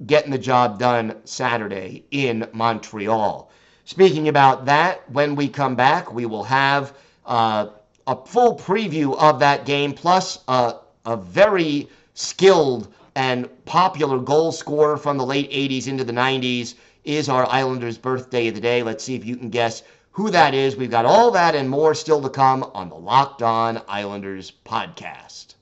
getting 0.05 0.31
the 0.31 0.37
job 0.37 0.79
done 0.79 1.15
Saturday 1.25 2.05
in 2.11 2.47
Montreal. 2.53 3.51
Speaking 3.89 4.27
about 4.27 4.65
that, 4.65 5.01
when 5.09 5.33
we 5.33 5.47
come 5.47 5.73
back, 5.73 6.13
we 6.13 6.27
will 6.27 6.43
have 6.43 6.93
uh, 7.25 7.69
a 8.05 8.15
full 8.23 8.55
preview 8.55 9.17
of 9.17 9.39
that 9.39 9.65
game, 9.65 9.93
plus 9.93 10.43
a, 10.47 10.75
a 11.07 11.17
very 11.17 11.87
skilled 12.13 12.93
and 13.15 13.49
popular 13.65 14.19
goal 14.19 14.51
scorer 14.51 14.95
from 14.95 15.17
the 15.17 15.25
late 15.25 15.49
80s 15.49 15.87
into 15.87 16.03
the 16.03 16.13
90s 16.13 16.75
is 17.03 17.29
our 17.29 17.49
Islanders' 17.49 17.97
birthday 17.97 18.47
of 18.49 18.53
the 18.53 18.61
day. 18.61 18.83
Let's 18.83 19.03
see 19.03 19.15
if 19.15 19.25
you 19.25 19.35
can 19.35 19.49
guess 19.49 19.81
who 20.11 20.29
that 20.29 20.53
is. 20.53 20.75
We've 20.75 20.91
got 20.91 21.05
all 21.05 21.31
that 21.31 21.55
and 21.55 21.67
more 21.67 21.95
still 21.95 22.21
to 22.21 22.29
come 22.29 22.69
on 22.75 22.89
the 22.89 22.95
Locked 22.95 23.41
On 23.41 23.81
Islanders 23.87 24.53
podcast. 24.67 25.55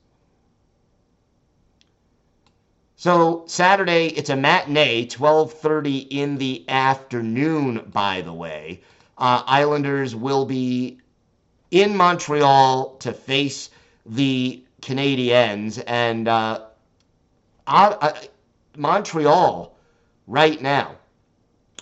So 2.99 3.43
Saturday, 3.45 4.07
it's 4.07 4.31
a 4.31 4.35
matinee, 4.35 5.05
12:30 5.05 6.07
in 6.09 6.39
the 6.39 6.67
afternoon. 6.67 7.91
By 7.93 8.21
the 8.21 8.33
way, 8.33 8.81
uh, 9.19 9.43
Islanders 9.45 10.15
will 10.15 10.45
be 10.45 10.97
in 11.69 11.95
Montreal 11.95 12.95
to 13.01 13.13
face 13.13 13.69
the 14.03 14.63
Canadiens, 14.81 15.79
and 15.85 16.27
uh, 16.27 16.61
uh, 17.67 18.13
Montreal 18.75 19.77
right 20.25 20.59
now 20.59 20.95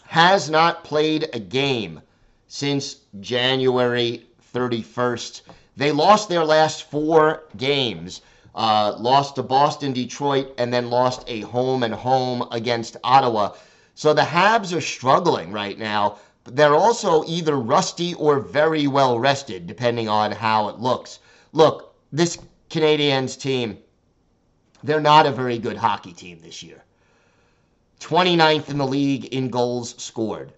has 0.07 0.49
not 0.49 0.83
played 0.83 1.29
a 1.31 1.39
game 1.39 2.01
since 2.47 2.97
January 3.21 4.25
31st. 4.53 5.43
They 5.77 5.93
lost 5.93 6.27
their 6.27 6.43
last 6.43 6.83
four 6.91 7.43
games 7.55 8.19
uh, 8.55 8.95
lost 8.97 9.35
to 9.35 9.43
Boston, 9.43 9.91
Detroit, 9.91 10.53
and 10.57 10.73
then 10.73 10.89
lost 10.89 11.23
a 11.27 11.41
home 11.41 11.83
and 11.83 11.93
home 11.93 12.47
against 12.51 12.97
Ottawa. 13.03 13.53
So 13.95 14.13
the 14.13 14.21
Habs 14.21 14.75
are 14.75 14.81
struggling 14.81 15.51
right 15.51 15.77
now. 15.77 16.17
They're 16.45 16.75
also 16.75 17.23
either 17.25 17.55
rusty 17.57 18.13
or 18.13 18.39
very 18.39 18.87
well 18.87 19.19
rested, 19.19 19.67
depending 19.67 20.07
on 20.07 20.31
how 20.31 20.69
it 20.69 20.79
looks. 20.79 21.19
Look, 21.51 21.95
this 22.11 22.37
Canadiens 22.69 23.39
team, 23.39 23.77
they're 24.83 25.01
not 25.01 25.25
a 25.25 25.31
very 25.31 25.57
good 25.57 25.77
hockey 25.77 26.13
team 26.13 26.39
this 26.41 26.63
year. 26.63 26.83
29th 27.99 28.69
in 28.69 28.77
the 28.77 28.87
league 28.87 29.25
in 29.25 29.49
goals 29.49 29.95
scored. 30.01 30.53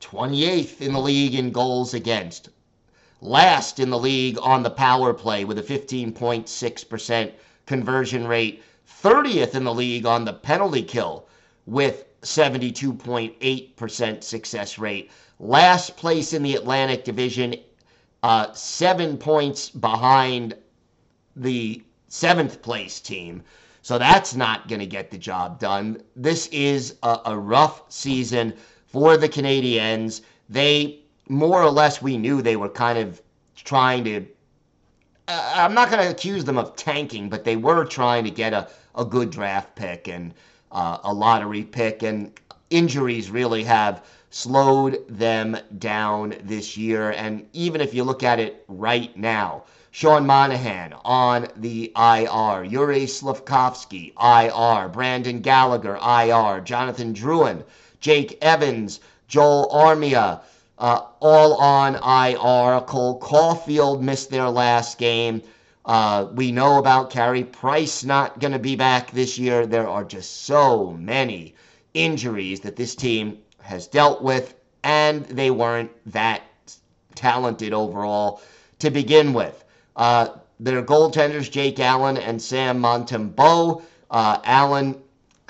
28th 0.00 0.80
in 0.80 0.92
the 0.92 1.00
league 1.00 1.34
in 1.34 1.52
goals 1.52 1.94
against. 1.94 2.48
Last 3.22 3.78
in 3.78 3.90
the 3.90 3.98
league 3.98 4.38
on 4.40 4.62
the 4.62 4.70
power 4.70 5.12
play 5.12 5.44
with 5.44 5.58
a 5.58 5.62
15.6% 5.62 7.32
conversion 7.66 8.26
rate. 8.26 8.62
30th 9.02 9.54
in 9.54 9.64
the 9.64 9.74
league 9.74 10.06
on 10.06 10.24
the 10.24 10.32
penalty 10.32 10.82
kill 10.82 11.26
with 11.66 12.06
72.8% 12.22 14.22
success 14.22 14.78
rate. 14.78 15.10
Last 15.38 15.96
place 15.96 16.32
in 16.32 16.42
the 16.42 16.54
Atlantic 16.54 17.04
Division, 17.04 17.56
uh, 18.22 18.52
seven 18.52 19.16
points 19.16 19.70
behind 19.70 20.54
the 21.36 21.82
seventh 22.08 22.62
place 22.62 23.00
team. 23.00 23.42
So 23.82 23.98
that's 23.98 24.34
not 24.34 24.68
going 24.68 24.80
to 24.80 24.86
get 24.86 25.10
the 25.10 25.18
job 25.18 25.58
done. 25.58 26.02
This 26.14 26.46
is 26.48 26.96
a, 27.02 27.18
a, 27.26 27.38
rough 27.38 27.82
season 27.88 28.52
for 28.86 29.16
the 29.16 29.28
Canadiens. 29.28 30.20
They 30.50 30.99
more 31.30 31.62
or 31.62 31.70
less 31.70 32.02
we 32.02 32.16
knew 32.18 32.42
they 32.42 32.56
were 32.56 32.68
kind 32.68 32.98
of 32.98 33.22
trying 33.54 34.04
to. 34.04 34.26
Uh, 35.28 35.52
I'm 35.54 35.74
not 35.74 35.90
going 35.90 36.02
to 36.02 36.10
accuse 36.10 36.44
them 36.44 36.58
of 36.58 36.74
tanking, 36.74 37.28
but 37.28 37.44
they 37.44 37.56
were 37.56 37.84
trying 37.84 38.24
to 38.24 38.30
get 38.30 38.52
a, 38.52 38.68
a 38.96 39.04
good 39.04 39.30
draft 39.30 39.76
pick 39.76 40.08
and 40.08 40.34
uh, 40.72 40.98
a 41.04 41.14
lottery 41.14 41.62
pick, 41.62 42.02
and 42.02 42.32
injuries 42.70 43.30
really 43.30 43.62
have 43.62 44.04
slowed 44.30 45.06
them 45.08 45.56
down 45.78 46.34
this 46.42 46.76
year. 46.76 47.12
And 47.12 47.46
even 47.52 47.80
if 47.80 47.94
you 47.94 48.02
look 48.02 48.24
at 48.24 48.40
it 48.40 48.64
right 48.66 49.16
now, 49.16 49.64
Sean 49.92 50.26
Monahan 50.26 50.94
on 51.04 51.48
the 51.56 51.92
IR, 51.96 52.64
Yuri 52.64 53.06
Slafkovsky, 53.06 54.12
IR, 54.20 54.88
Brendan 54.88 55.40
Gallagher, 55.40 55.96
IR, 55.96 56.60
Jonathan 56.60 57.12
Drouin, 57.12 57.64
Jake 58.00 58.38
Evans, 58.40 59.00
Joel 59.28 59.68
Armia, 59.72 60.40
uh, 60.80 61.02
all 61.20 61.54
on 61.56 61.94
IR. 61.94 62.80
Cole 62.86 63.20
Caufield 63.20 64.00
missed 64.00 64.30
their 64.30 64.48
last 64.48 64.98
game. 64.98 65.42
Uh, 65.84 66.26
we 66.34 66.50
know 66.50 66.78
about 66.78 67.10
Carey 67.10 67.44
Price 67.44 68.02
not 68.04 68.40
going 68.40 68.52
to 68.52 68.58
be 68.58 68.76
back 68.76 69.10
this 69.10 69.38
year. 69.38 69.66
There 69.66 69.88
are 69.88 70.04
just 70.04 70.44
so 70.44 70.92
many 70.92 71.54
injuries 71.94 72.60
that 72.60 72.76
this 72.76 72.94
team 72.94 73.38
has 73.60 73.86
dealt 73.86 74.22
with, 74.22 74.54
and 74.82 75.24
they 75.26 75.50
weren't 75.50 75.90
that 76.12 76.42
talented 77.14 77.72
overall 77.72 78.40
to 78.78 78.90
begin 78.90 79.34
with. 79.34 79.64
Uh, 79.96 80.28
their 80.58 80.82
goaltenders, 80.82 81.50
Jake 81.50 81.78
Allen 81.80 82.16
and 82.16 82.40
Sam 82.40 82.80
Montembeault. 82.80 83.82
Uh, 84.10 84.38
Allen 84.44 85.00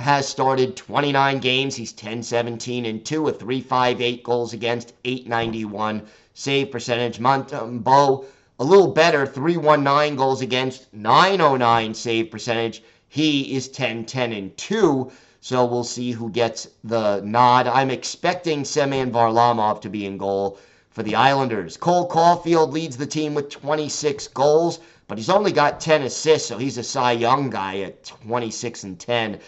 has 0.01 0.27
started 0.27 0.77
29 0.77 1.39
games. 1.41 1.77
He's 1.77 1.93
10 1.93 2.23
17 2.23 2.87
and 2.87 3.05
2, 3.05 3.29
a 3.29 3.33
358 3.33 4.25
goals 4.25 4.55
against, 4.55 4.95
891 5.05 6.03
save 6.33 6.71
percentage. 6.71 7.19
Montembeault, 7.19 8.25
a 8.59 8.65
little 8.65 8.89
better, 8.89 9.27
319 9.27 10.17
goals 10.17 10.41
against, 10.41 10.87
909 10.95 11.93
save 11.93 12.31
percentage. 12.31 12.83
He 13.09 13.55
is 13.55 13.69
10 13.69 14.07
10 14.07 14.33
and 14.33 14.57
2. 14.57 15.13
So 15.43 15.67
we'll 15.67 15.85
see 15.85 16.13
who 16.13 16.31
gets 16.31 16.69
the 16.83 17.21
nod. 17.21 17.67
I'm 17.67 17.91
expecting 17.91 18.65
Semyon 18.65 19.11
Varlamov 19.11 19.83
to 19.83 19.91
be 19.91 20.07
in 20.07 20.17
goal 20.17 20.59
for 20.89 21.03
the 21.03 21.15
Islanders. 21.15 21.77
Cole 21.77 22.09
Caufield 22.09 22.73
leads 22.73 22.97
the 22.97 23.07
team 23.07 23.35
with 23.35 23.51
26 23.51 24.29
goals, 24.29 24.81
but 25.09 25.19
he's 25.19 25.31
only 25.31 25.53
got 25.53 25.81
10 25.81 26.03
assists, 26.03 26.49
so 26.49 26.57
he's 26.57 26.79
a 26.79 26.83
Cy 26.83 27.13
Young 27.13 27.51
guy 27.51 27.81
at 27.81 28.05
26 28.05 28.85
and 28.85 28.99
10. 28.99 29.41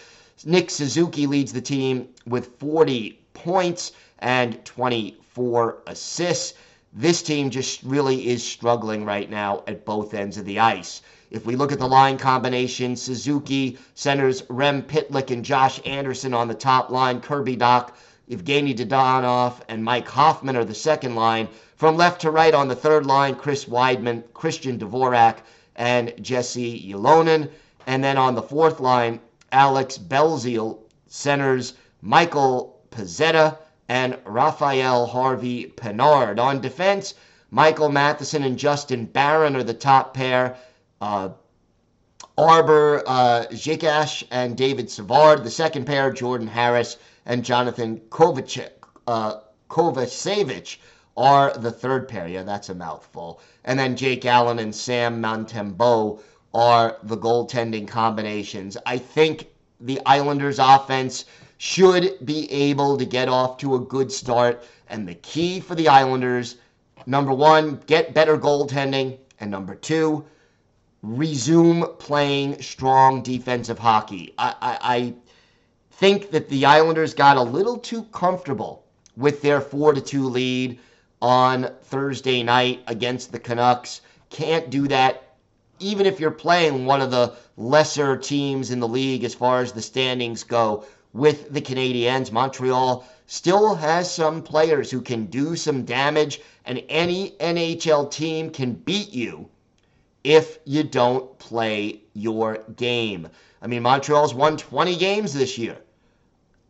Nick 0.45 0.69
Suzuki 0.69 1.25
leads 1.25 1.53
the 1.53 1.61
team 1.61 2.09
with 2.25 2.59
40 2.59 3.19
points 3.33 3.93
and 4.19 4.63
24 4.65 5.77
assists. 5.87 6.53
This 6.91 7.21
team 7.21 7.49
just 7.49 7.81
really 7.83 8.27
is 8.27 8.43
struggling 8.43 9.05
right 9.05 9.29
now 9.29 9.63
at 9.67 9.85
both 9.85 10.13
ends 10.13 10.37
of 10.37 10.45
the 10.45 10.59
ice. 10.59 11.01
If 11.31 11.45
we 11.45 11.55
look 11.55 11.71
at 11.71 11.79
the 11.79 11.87
line 11.87 12.17
combination, 12.17 12.95
Suzuki 12.95 13.79
centers 13.95 14.43
Rem 14.49 14.83
Pitlick 14.83 15.31
and 15.31 15.43
Josh 15.43 15.79
Anderson 15.85 16.33
on 16.33 16.47
the 16.47 16.53
top 16.53 16.91
line. 16.91 17.21
Kirby 17.21 17.57
Dach, 17.57 17.89
Evgeny 18.29 18.75
Dadonov, 18.75 19.61
and 19.67 19.83
Mike 19.83 20.07
Hoffman 20.07 20.55
are 20.55 20.65
the 20.65 20.75
second 20.75 21.15
line. 21.15 21.47
From 21.75 21.97
left 21.97 22.21
to 22.21 22.31
right 22.31 22.53
on 22.53 22.67
the 22.67 22.75
third 22.75 23.05
line, 23.05 23.35
Chris 23.35 23.65
Wideman, 23.65 24.23
Christian 24.33 24.77
Dvorak, 24.77 25.37
and 25.75 26.13
Jesse 26.21 26.91
Ylonen. 26.91 27.49
And 27.87 28.03
then 28.03 28.17
on 28.17 28.35
the 28.35 28.43
fourth 28.43 28.79
line, 28.79 29.19
Alex 29.53 29.97
Belzile 29.97 30.79
centers 31.07 31.75
Michael 32.01 32.81
Pezzetta 32.91 33.57
and 33.87 34.17
Raphael 34.25 35.05
Harvey 35.05 35.67
Pinard. 35.77 36.39
On 36.39 36.59
defense, 36.59 37.13
Michael 37.51 37.89
Matheson 37.89 38.43
and 38.43 38.57
Justin 38.57 39.05
Barron 39.05 39.55
are 39.55 39.63
the 39.63 39.73
top 39.73 40.13
pair 40.13 40.57
uh, 40.99 41.29
Arber 42.37 43.03
uh, 43.05 43.45
Xhekaj 43.51 44.23
and 44.31 44.57
David 44.57 44.89
Savard. 44.89 45.43
The 45.43 45.51
second 45.51 45.85
pair, 45.85 46.11
Jordan 46.11 46.47
Harris 46.47 46.97
and 47.25 47.45
Jonathan 47.45 48.01
Kovacic, 48.09 48.71
uh, 49.05 49.41
Kovacevic, 49.69 50.77
are 51.15 51.53
the 51.55 51.71
third 51.71 52.07
pair. 52.07 52.27
Yeah, 52.27 52.41
that's 52.41 52.69
a 52.69 52.73
mouthful. 52.73 53.39
And 53.65 53.77
then 53.77 53.95
Jake 53.95 54.25
Allen 54.25 54.57
and 54.57 54.73
Sam 54.73 55.21
Montembeault 55.21 56.21
are 56.53 56.97
the 57.03 57.17
goaltending 57.17 57.87
combinations. 57.87 58.77
I 58.85 58.97
think 58.97 59.47
the 59.79 59.99
Islanders' 60.05 60.59
offense 60.59 61.25
should 61.57 62.17
be 62.25 62.51
able 62.51 62.97
to 62.97 63.05
get 63.05 63.29
off 63.29 63.57
to 63.57 63.75
a 63.75 63.79
good 63.79 64.11
start. 64.11 64.63
And 64.89 65.07
the 65.07 65.15
key 65.15 65.59
for 65.59 65.75
the 65.75 65.87
Islanders, 65.87 66.57
number 67.05 67.33
one, 67.33 67.81
get 67.87 68.13
better 68.13 68.37
goaltending. 68.37 69.17
And 69.39 69.49
number 69.49 69.75
two, 69.75 70.25
resume 71.01 71.85
playing 71.99 72.61
strong 72.61 73.21
defensive 73.23 73.79
hockey. 73.79 74.33
I, 74.37 74.55
I, 74.61 74.77
I 74.81 75.13
think 75.91 76.31
that 76.31 76.49
the 76.49 76.65
Islanders 76.65 77.13
got 77.13 77.37
a 77.37 77.41
little 77.41 77.77
too 77.77 78.03
comfortable 78.05 78.85
with 79.17 79.41
their 79.41 79.61
4 79.61 79.93
to 79.93 80.01
2 80.01 80.27
lead 80.27 80.79
on 81.21 81.69
Thursday 81.83 82.43
night 82.43 82.83
against 82.87 83.31
the 83.31 83.39
Canucks. 83.39 84.01
Can't 84.29 84.69
do 84.69 84.87
that 84.87 85.32
even 85.79 86.05
if 86.05 86.19
you're 86.19 86.31
playing 86.31 86.85
one 86.85 87.01
of 87.01 87.11
the 87.11 87.33
lesser 87.57 88.17
teams 88.17 88.71
in 88.71 88.79
the 88.79 88.87
league 88.87 89.23
as 89.23 89.33
far 89.33 89.61
as 89.61 89.71
the 89.71 89.81
standings 89.81 90.43
go 90.43 90.85
with 91.13 91.51
the 91.53 91.61
Canadiens. 91.61 92.31
Montreal 92.31 93.05
still 93.27 93.75
has 93.75 94.11
some 94.11 94.41
players 94.41 94.89
who 94.91 95.01
can 95.01 95.25
do 95.27 95.55
some 95.55 95.85
damage, 95.85 96.41
and 96.65 96.83
any 96.89 97.31
NHL 97.39 98.11
team 98.11 98.49
can 98.49 98.73
beat 98.73 99.13
you 99.13 99.49
if 100.23 100.59
you 100.65 100.83
don't 100.83 101.37
play 101.39 102.01
your 102.13 102.59
game. 102.75 103.27
I 103.61 103.67
mean, 103.67 103.83
Montreal's 103.83 104.33
won 104.33 104.57
20 104.57 104.95
games 104.97 105.33
this 105.33 105.57
year. 105.57 105.77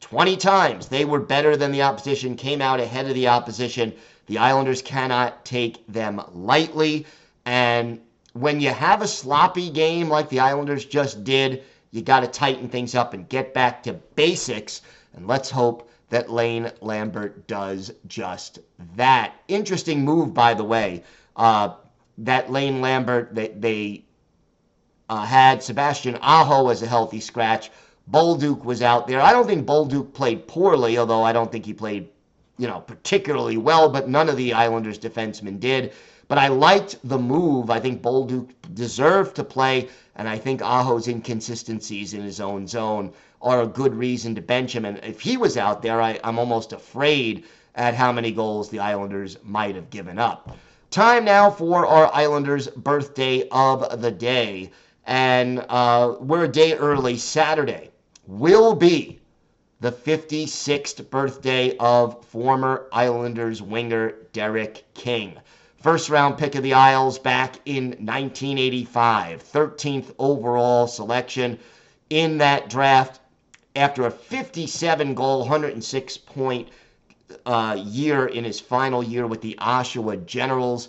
20 0.01 0.37
times 0.37 0.87
they 0.87 1.05
were 1.05 1.19
better 1.19 1.55
than 1.55 1.71
the 1.71 1.81
opposition, 1.81 2.35
came 2.35 2.61
out 2.61 2.79
ahead 2.79 3.07
of 3.07 3.15
the 3.15 3.29
opposition. 3.29 3.93
The 4.27 4.37
Islanders 4.37 4.81
cannot 4.81 5.45
take 5.45 5.85
them 5.87 6.21
lightly. 6.33 7.05
And 7.45 7.99
when 8.33 8.59
you 8.59 8.69
have 8.69 9.01
a 9.01 9.07
sloppy 9.07 9.69
game 9.69 10.09
like 10.09 10.29
the 10.29 10.39
Islanders 10.39 10.85
just 10.85 11.23
did, 11.23 11.63
you 11.91 12.01
got 12.01 12.21
to 12.21 12.27
tighten 12.27 12.67
things 12.67 12.95
up 12.95 13.13
and 13.13 13.29
get 13.29 13.53
back 13.53 13.83
to 13.83 13.93
basics. 13.93 14.81
And 15.13 15.27
let's 15.27 15.49
hope 15.51 15.89
that 16.09 16.31
Lane 16.31 16.71
Lambert 16.81 17.47
does 17.47 17.91
just 18.07 18.59
that. 18.95 19.33
Interesting 19.47 20.03
move, 20.03 20.33
by 20.33 20.55
the 20.55 20.63
way. 20.63 21.03
Uh, 21.35 21.75
that 22.19 22.51
Lane 22.51 22.81
Lambert, 22.81 23.33
they, 23.33 23.49
they 23.49 24.05
uh, 25.09 25.25
had 25.25 25.61
Sebastian 25.61 26.17
Aho 26.21 26.69
as 26.69 26.81
a 26.81 26.87
healthy 26.87 27.19
scratch. 27.19 27.71
Bolduc 28.11 28.63
was 28.63 28.81
out 28.81 29.07
there. 29.07 29.21
I 29.21 29.31
don't 29.31 29.47
think 29.47 29.65
Bolduc 29.65 30.13
played 30.13 30.47
poorly, 30.47 30.97
although 30.97 31.23
I 31.23 31.33
don't 31.33 31.51
think 31.51 31.65
he 31.65 31.73
played, 31.73 32.09
you 32.57 32.67
know, 32.67 32.81
particularly 32.81 33.57
well, 33.57 33.89
but 33.89 34.09
none 34.09 34.29
of 34.29 34.37
the 34.37 34.53
Islanders 34.53 34.99
defensemen 34.99 35.59
did. 35.59 35.93
But 36.33 36.41
I 36.41 36.47
liked 36.47 36.97
the 37.03 37.19
move. 37.19 37.69
I 37.69 37.79
think 37.79 38.01
Bolduc 38.01 38.49
deserved 38.73 39.35
to 39.35 39.43
play, 39.43 39.89
and 40.15 40.27
I 40.27 40.39
think 40.39 40.63
Aho's 40.63 41.07
inconsistencies 41.07 42.15
in 42.15 42.23
his 42.23 42.41
own 42.41 42.65
zone 42.65 43.13
are 43.39 43.61
a 43.61 43.67
good 43.67 43.93
reason 43.93 44.33
to 44.33 44.41
bench 44.41 44.75
him. 44.75 44.83
And 44.83 44.97
if 45.03 45.21
he 45.21 45.37
was 45.37 45.57
out 45.57 45.83
there, 45.83 46.01
I, 46.01 46.19
I'm 46.23 46.39
almost 46.39 46.73
afraid 46.73 47.43
at 47.75 47.93
how 47.93 48.11
many 48.11 48.31
goals 48.31 48.71
the 48.71 48.79
Islanders 48.79 49.37
might 49.43 49.75
have 49.75 49.91
given 49.91 50.17
up. 50.17 50.57
Time 50.89 51.23
now 51.23 51.51
for 51.51 51.85
our 51.85 52.11
Islanders' 52.11 52.67
birthday 52.67 53.47
of 53.49 54.01
the 54.01 54.09
day. 54.09 54.71
And 55.05 55.63
uh, 55.69 56.15
we're 56.19 56.45
a 56.45 56.51
day 56.51 56.73
early. 56.73 57.15
Saturday 57.17 57.91
will 58.25 58.73
be 58.73 59.19
the 59.81 59.91
56th 59.91 61.11
birthday 61.11 61.77
of 61.77 62.25
former 62.25 62.87
Islanders 62.91 63.61
winger 63.61 64.15
Derek 64.31 64.83
King. 64.95 65.37
First 65.83 66.09
round 66.09 66.37
pick 66.37 66.55
of 66.55 66.63
the 66.63 66.75
Isles 66.75 67.19
back 67.19 67.57
in 67.65 67.87
1985, 67.87 69.43
13th 69.43 70.15
overall 70.17 70.87
selection 70.87 71.59
in 72.09 72.37
that 72.37 72.69
draft 72.69 73.19
after 73.75 74.05
a 74.05 74.11
57 74.11 75.13
goal, 75.13 75.39
106 75.39 76.17
point 76.19 76.69
uh, 77.45 77.77
year 77.83 78.27
in 78.27 78.45
his 78.45 78.61
final 78.61 79.03
year 79.03 79.27
with 79.27 79.41
the 79.41 79.59
Oshawa 79.59 80.25
Generals. 80.25 80.87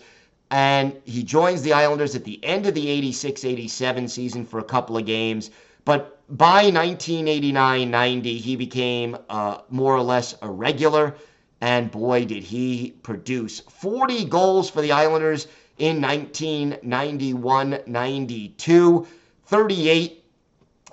And 0.52 0.94
he 1.04 1.24
joins 1.24 1.62
the 1.62 1.72
Islanders 1.72 2.14
at 2.14 2.22
the 2.22 2.38
end 2.44 2.64
of 2.64 2.74
the 2.74 2.88
86 2.88 3.44
87 3.44 4.06
season 4.06 4.46
for 4.46 4.60
a 4.60 4.64
couple 4.64 4.96
of 4.96 5.04
games. 5.04 5.50
But 5.84 6.20
by 6.28 6.70
1989 6.70 7.90
90, 7.90 8.38
he 8.38 8.54
became 8.54 9.16
uh, 9.28 9.58
more 9.70 9.96
or 9.96 10.02
less 10.02 10.36
a 10.40 10.48
regular. 10.48 11.16
And 11.60 11.90
boy, 11.90 12.24
did 12.24 12.42
he 12.42 12.94
produce 13.02 13.60
40 13.60 14.24
goals 14.26 14.68
for 14.68 14.82
the 14.82 14.92
Islanders 14.92 15.46
in 15.78 16.00
1991 16.00 17.80
92, 17.86 19.06
38 19.46 20.24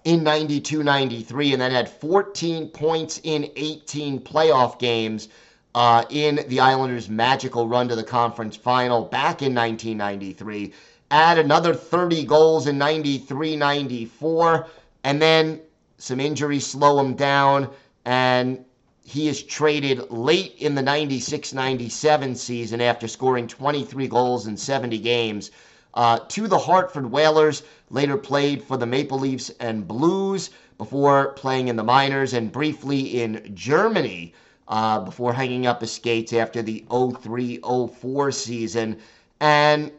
in 0.04 0.24
92 0.24 0.84
93, 0.84 1.54
and 1.54 1.62
then 1.62 1.72
had 1.72 1.90
14 1.90 2.70
points 2.70 3.20
in 3.24 3.52
18 3.56 4.22
playoff 4.22 4.80
games 4.80 5.30
uh, 5.76 6.04
in 6.10 6.44
the 6.48 6.60
Islanders' 6.60 7.10
magical 7.10 7.68
run 7.68 7.88
to 7.90 7.96
the 7.96 8.04
conference 8.04 8.56
final 8.56 9.04
back 9.04 9.42
in 9.42 9.54
1993. 9.54 10.74
Add 11.12 11.38
another 11.38 11.74
30 11.74 12.26
goals 12.26 12.68
in 12.68 12.78
93 12.78 13.56
94, 13.56 14.68
and 15.04 15.22
then 15.22 15.62
some 15.98 16.20
injuries 16.20 16.66
slow 16.66 17.00
him 17.00 17.16
down, 17.16 17.70
and 18.06 18.66
he 19.12 19.28
is 19.28 19.44
traded 19.44 20.10
late 20.10 20.56
in 20.60 20.74
the 20.74 20.82
96 20.82 21.54
97 21.54 22.34
season 22.34 22.80
after 22.80 23.10
scoring 23.10 23.46
23 23.46 24.08
goals 24.08 24.48
in 24.48 24.56
70 24.56 24.98
games 25.00 25.52
uh, 25.96 26.20
to 26.30 26.48
the 26.48 26.58
Hartford 26.58 27.12
Whalers. 27.12 27.64
Later 27.90 28.16
played 28.16 28.64
for 28.64 28.78
the 28.78 28.86
Maple 28.86 29.20
Leafs 29.20 29.52
and 29.60 29.86
Blues 29.86 30.52
before 30.78 31.34
playing 31.34 31.68
in 31.68 31.76
the 31.76 31.84
minors 31.84 32.34
and 32.34 32.54
briefly 32.54 33.22
in 33.22 33.52
Germany 33.54 34.34
uh, 34.70 35.02
before 35.02 35.34
hanging 35.34 35.68
up 35.68 35.82
his 35.82 35.92
skates 35.92 36.32
after 36.32 36.62
the 36.62 36.86
03 36.90 37.60
04 37.60 38.32
season. 38.32 38.98
And, 39.42 39.92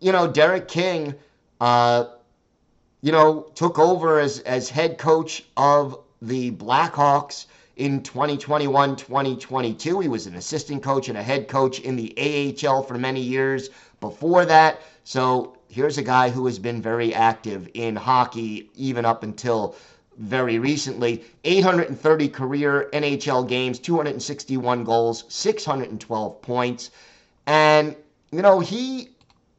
you 0.00 0.10
know, 0.10 0.26
Derek 0.26 0.66
King, 0.66 1.14
uh, 1.60 2.06
you 3.00 3.12
know, 3.12 3.42
took 3.54 3.78
over 3.78 4.18
as, 4.18 4.40
as 4.40 4.68
head 4.68 4.98
coach 4.98 5.44
of 5.56 6.00
the 6.20 6.50
Blackhawks 6.50 7.46
in 7.78 8.02
2021 8.02 8.96
2022. 8.96 10.00
He 10.00 10.08
was 10.08 10.26
an 10.26 10.34
assistant 10.34 10.82
coach 10.82 11.08
and 11.08 11.16
a 11.16 11.22
head 11.22 11.48
coach 11.48 11.80
in 11.80 11.96
the 11.96 12.12
AHL 12.66 12.82
for 12.82 12.98
many 12.98 13.20
years 13.20 13.70
before 14.00 14.44
that. 14.44 14.82
So 15.04 15.56
here's 15.68 15.96
a 15.96 16.02
guy 16.02 16.28
who 16.28 16.44
has 16.46 16.58
been 16.58 16.82
very 16.82 17.14
active 17.14 17.68
in 17.74 17.96
hockey 17.96 18.70
even 18.74 19.04
up 19.04 19.22
until 19.22 19.76
very 20.18 20.58
recently. 20.58 21.24
830 21.44 22.28
career 22.28 22.90
NHL 22.92 23.48
games, 23.48 23.78
261 23.78 24.84
goals, 24.84 25.24
612 25.28 26.42
points. 26.42 26.90
And, 27.46 27.94
you 28.32 28.42
know, 28.42 28.58
he 28.58 29.10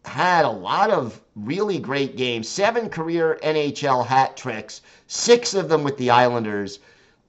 had 0.04 0.44
a 0.44 0.50
lot 0.50 0.90
of 0.90 1.22
really 1.36 1.80
great 1.80 2.18
games. 2.18 2.50
Seven 2.50 2.90
career 2.90 3.40
NHL 3.42 4.06
hat 4.06 4.36
tricks, 4.36 4.82
six 5.08 5.54
of 5.54 5.70
them 5.70 5.84
with 5.84 5.98
the 5.98 6.10
Islanders. 6.10 6.80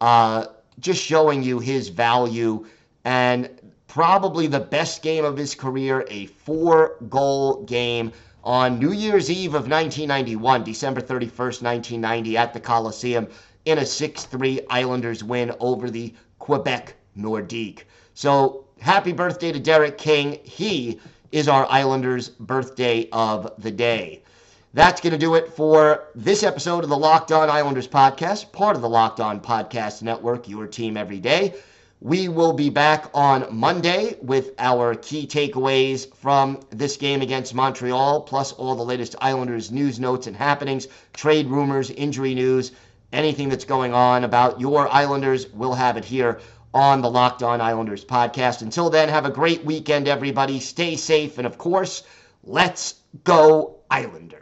Uh, 0.01 0.47
just 0.79 1.03
showing 1.03 1.43
you 1.43 1.59
his 1.59 1.89
value 1.89 2.67
and 3.05 3.51
probably 3.89 4.47
the 4.47 4.61
best 4.61 5.03
game 5.03 5.25
of 5.25 5.37
his 5.37 5.55
career, 5.55 6.07
a 6.09 6.27
four 6.27 6.97
goal 7.09 7.65
game 7.65 8.13
on 8.45 8.79
New 8.79 8.93
Year's 8.93 9.31
Eve 9.31 9.55
of 9.55 9.69
1991, 9.69 10.65
December 10.65 11.01
31st, 11.01 11.63
1990, 11.63 12.37
at 12.37 12.55
the 12.55 12.61
Coliseum 12.61 13.29
in 13.65 13.79
a 13.79 13.85
6 13.85 14.25
3 14.25 14.61
Islanders 14.71 15.23
win 15.23 15.53
over 15.61 15.91
the 15.91 16.15
Quebec 16.39 16.95
Nordique. 17.17 17.83
So 18.15 18.65
happy 18.81 19.13
birthday 19.13 19.53
to 19.53 19.61
Derek 19.61 19.99
King. 19.99 20.39
He 20.45 21.01
is 21.33 21.49
our 21.49 21.67
Islanders' 21.71 22.29
birthday 22.29 23.09
of 23.13 23.53
the 23.59 23.71
day. 23.71 24.23
That's 24.73 25.01
going 25.01 25.11
to 25.11 25.19
do 25.19 25.35
it 25.35 25.49
for 25.49 26.05
this 26.15 26.45
episode 26.45 26.85
of 26.85 26.91
the 26.91 26.97
Locked 26.97 27.33
On 27.33 27.51
Islanders 27.51 27.89
podcast, 27.89 28.53
part 28.53 28.77
of 28.77 28.83
the 28.83 28.89
Locked 28.89 29.19
On 29.19 29.41
Podcast 29.41 30.01
Network, 30.01 30.49
your 30.49 30.69
team 30.69 30.97
every 30.97 31.19
day. 31.19 31.55
We 32.01 32.29
will 32.29 32.53
be 32.53 32.71
back 32.71 33.11
on 33.13 33.49
Monday 33.51 34.17
with 34.23 34.53
our 34.61 34.95
key 34.95 35.27
takeaways 35.27 36.15
from 36.15 36.61
this 36.71 36.97
game 36.97 37.21
against 37.21 37.53
Montreal, 37.53 38.21
plus 38.21 38.53
all 38.53 38.77
the 38.77 38.85
latest 38.85 39.17
Islanders 39.21 39.73
news, 39.73 39.99
notes, 39.99 40.29
and 40.29 40.37
happenings, 40.37 40.87
trade 41.15 41.49
rumors, 41.49 41.91
injury 41.91 42.35
news, 42.35 42.71
anything 43.13 43.49
that's 43.49 43.65
going 43.65 43.93
on 43.93 44.23
about 44.23 44.61
your 44.61 44.87
Islanders. 44.89 45.49
We'll 45.53 45.75
have 45.75 45.97
it 45.97 46.05
here 46.05 46.39
on 46.73 47.03
the 47.03 47.11
Locked 47.11 47.43
On 47.43 47.61
Islanders 47.61 48.05
podcast. 48.05 48.63
Until 48.63 48.89
then, 48.89 49.09
have 49.09 49.27
a 49.27 49.31
great 49.31 49.65
weekend, 49.65 50.07
everybody. 50.07 50.61
Stay 50.61 50.95
safe, 50.95 51.39
and 51.39 51.47
of 51.47 51.59
course, 51.59 52.05
let's 52.45 52.95
go, 53.25 53.81
Islanders. 53.91 54.40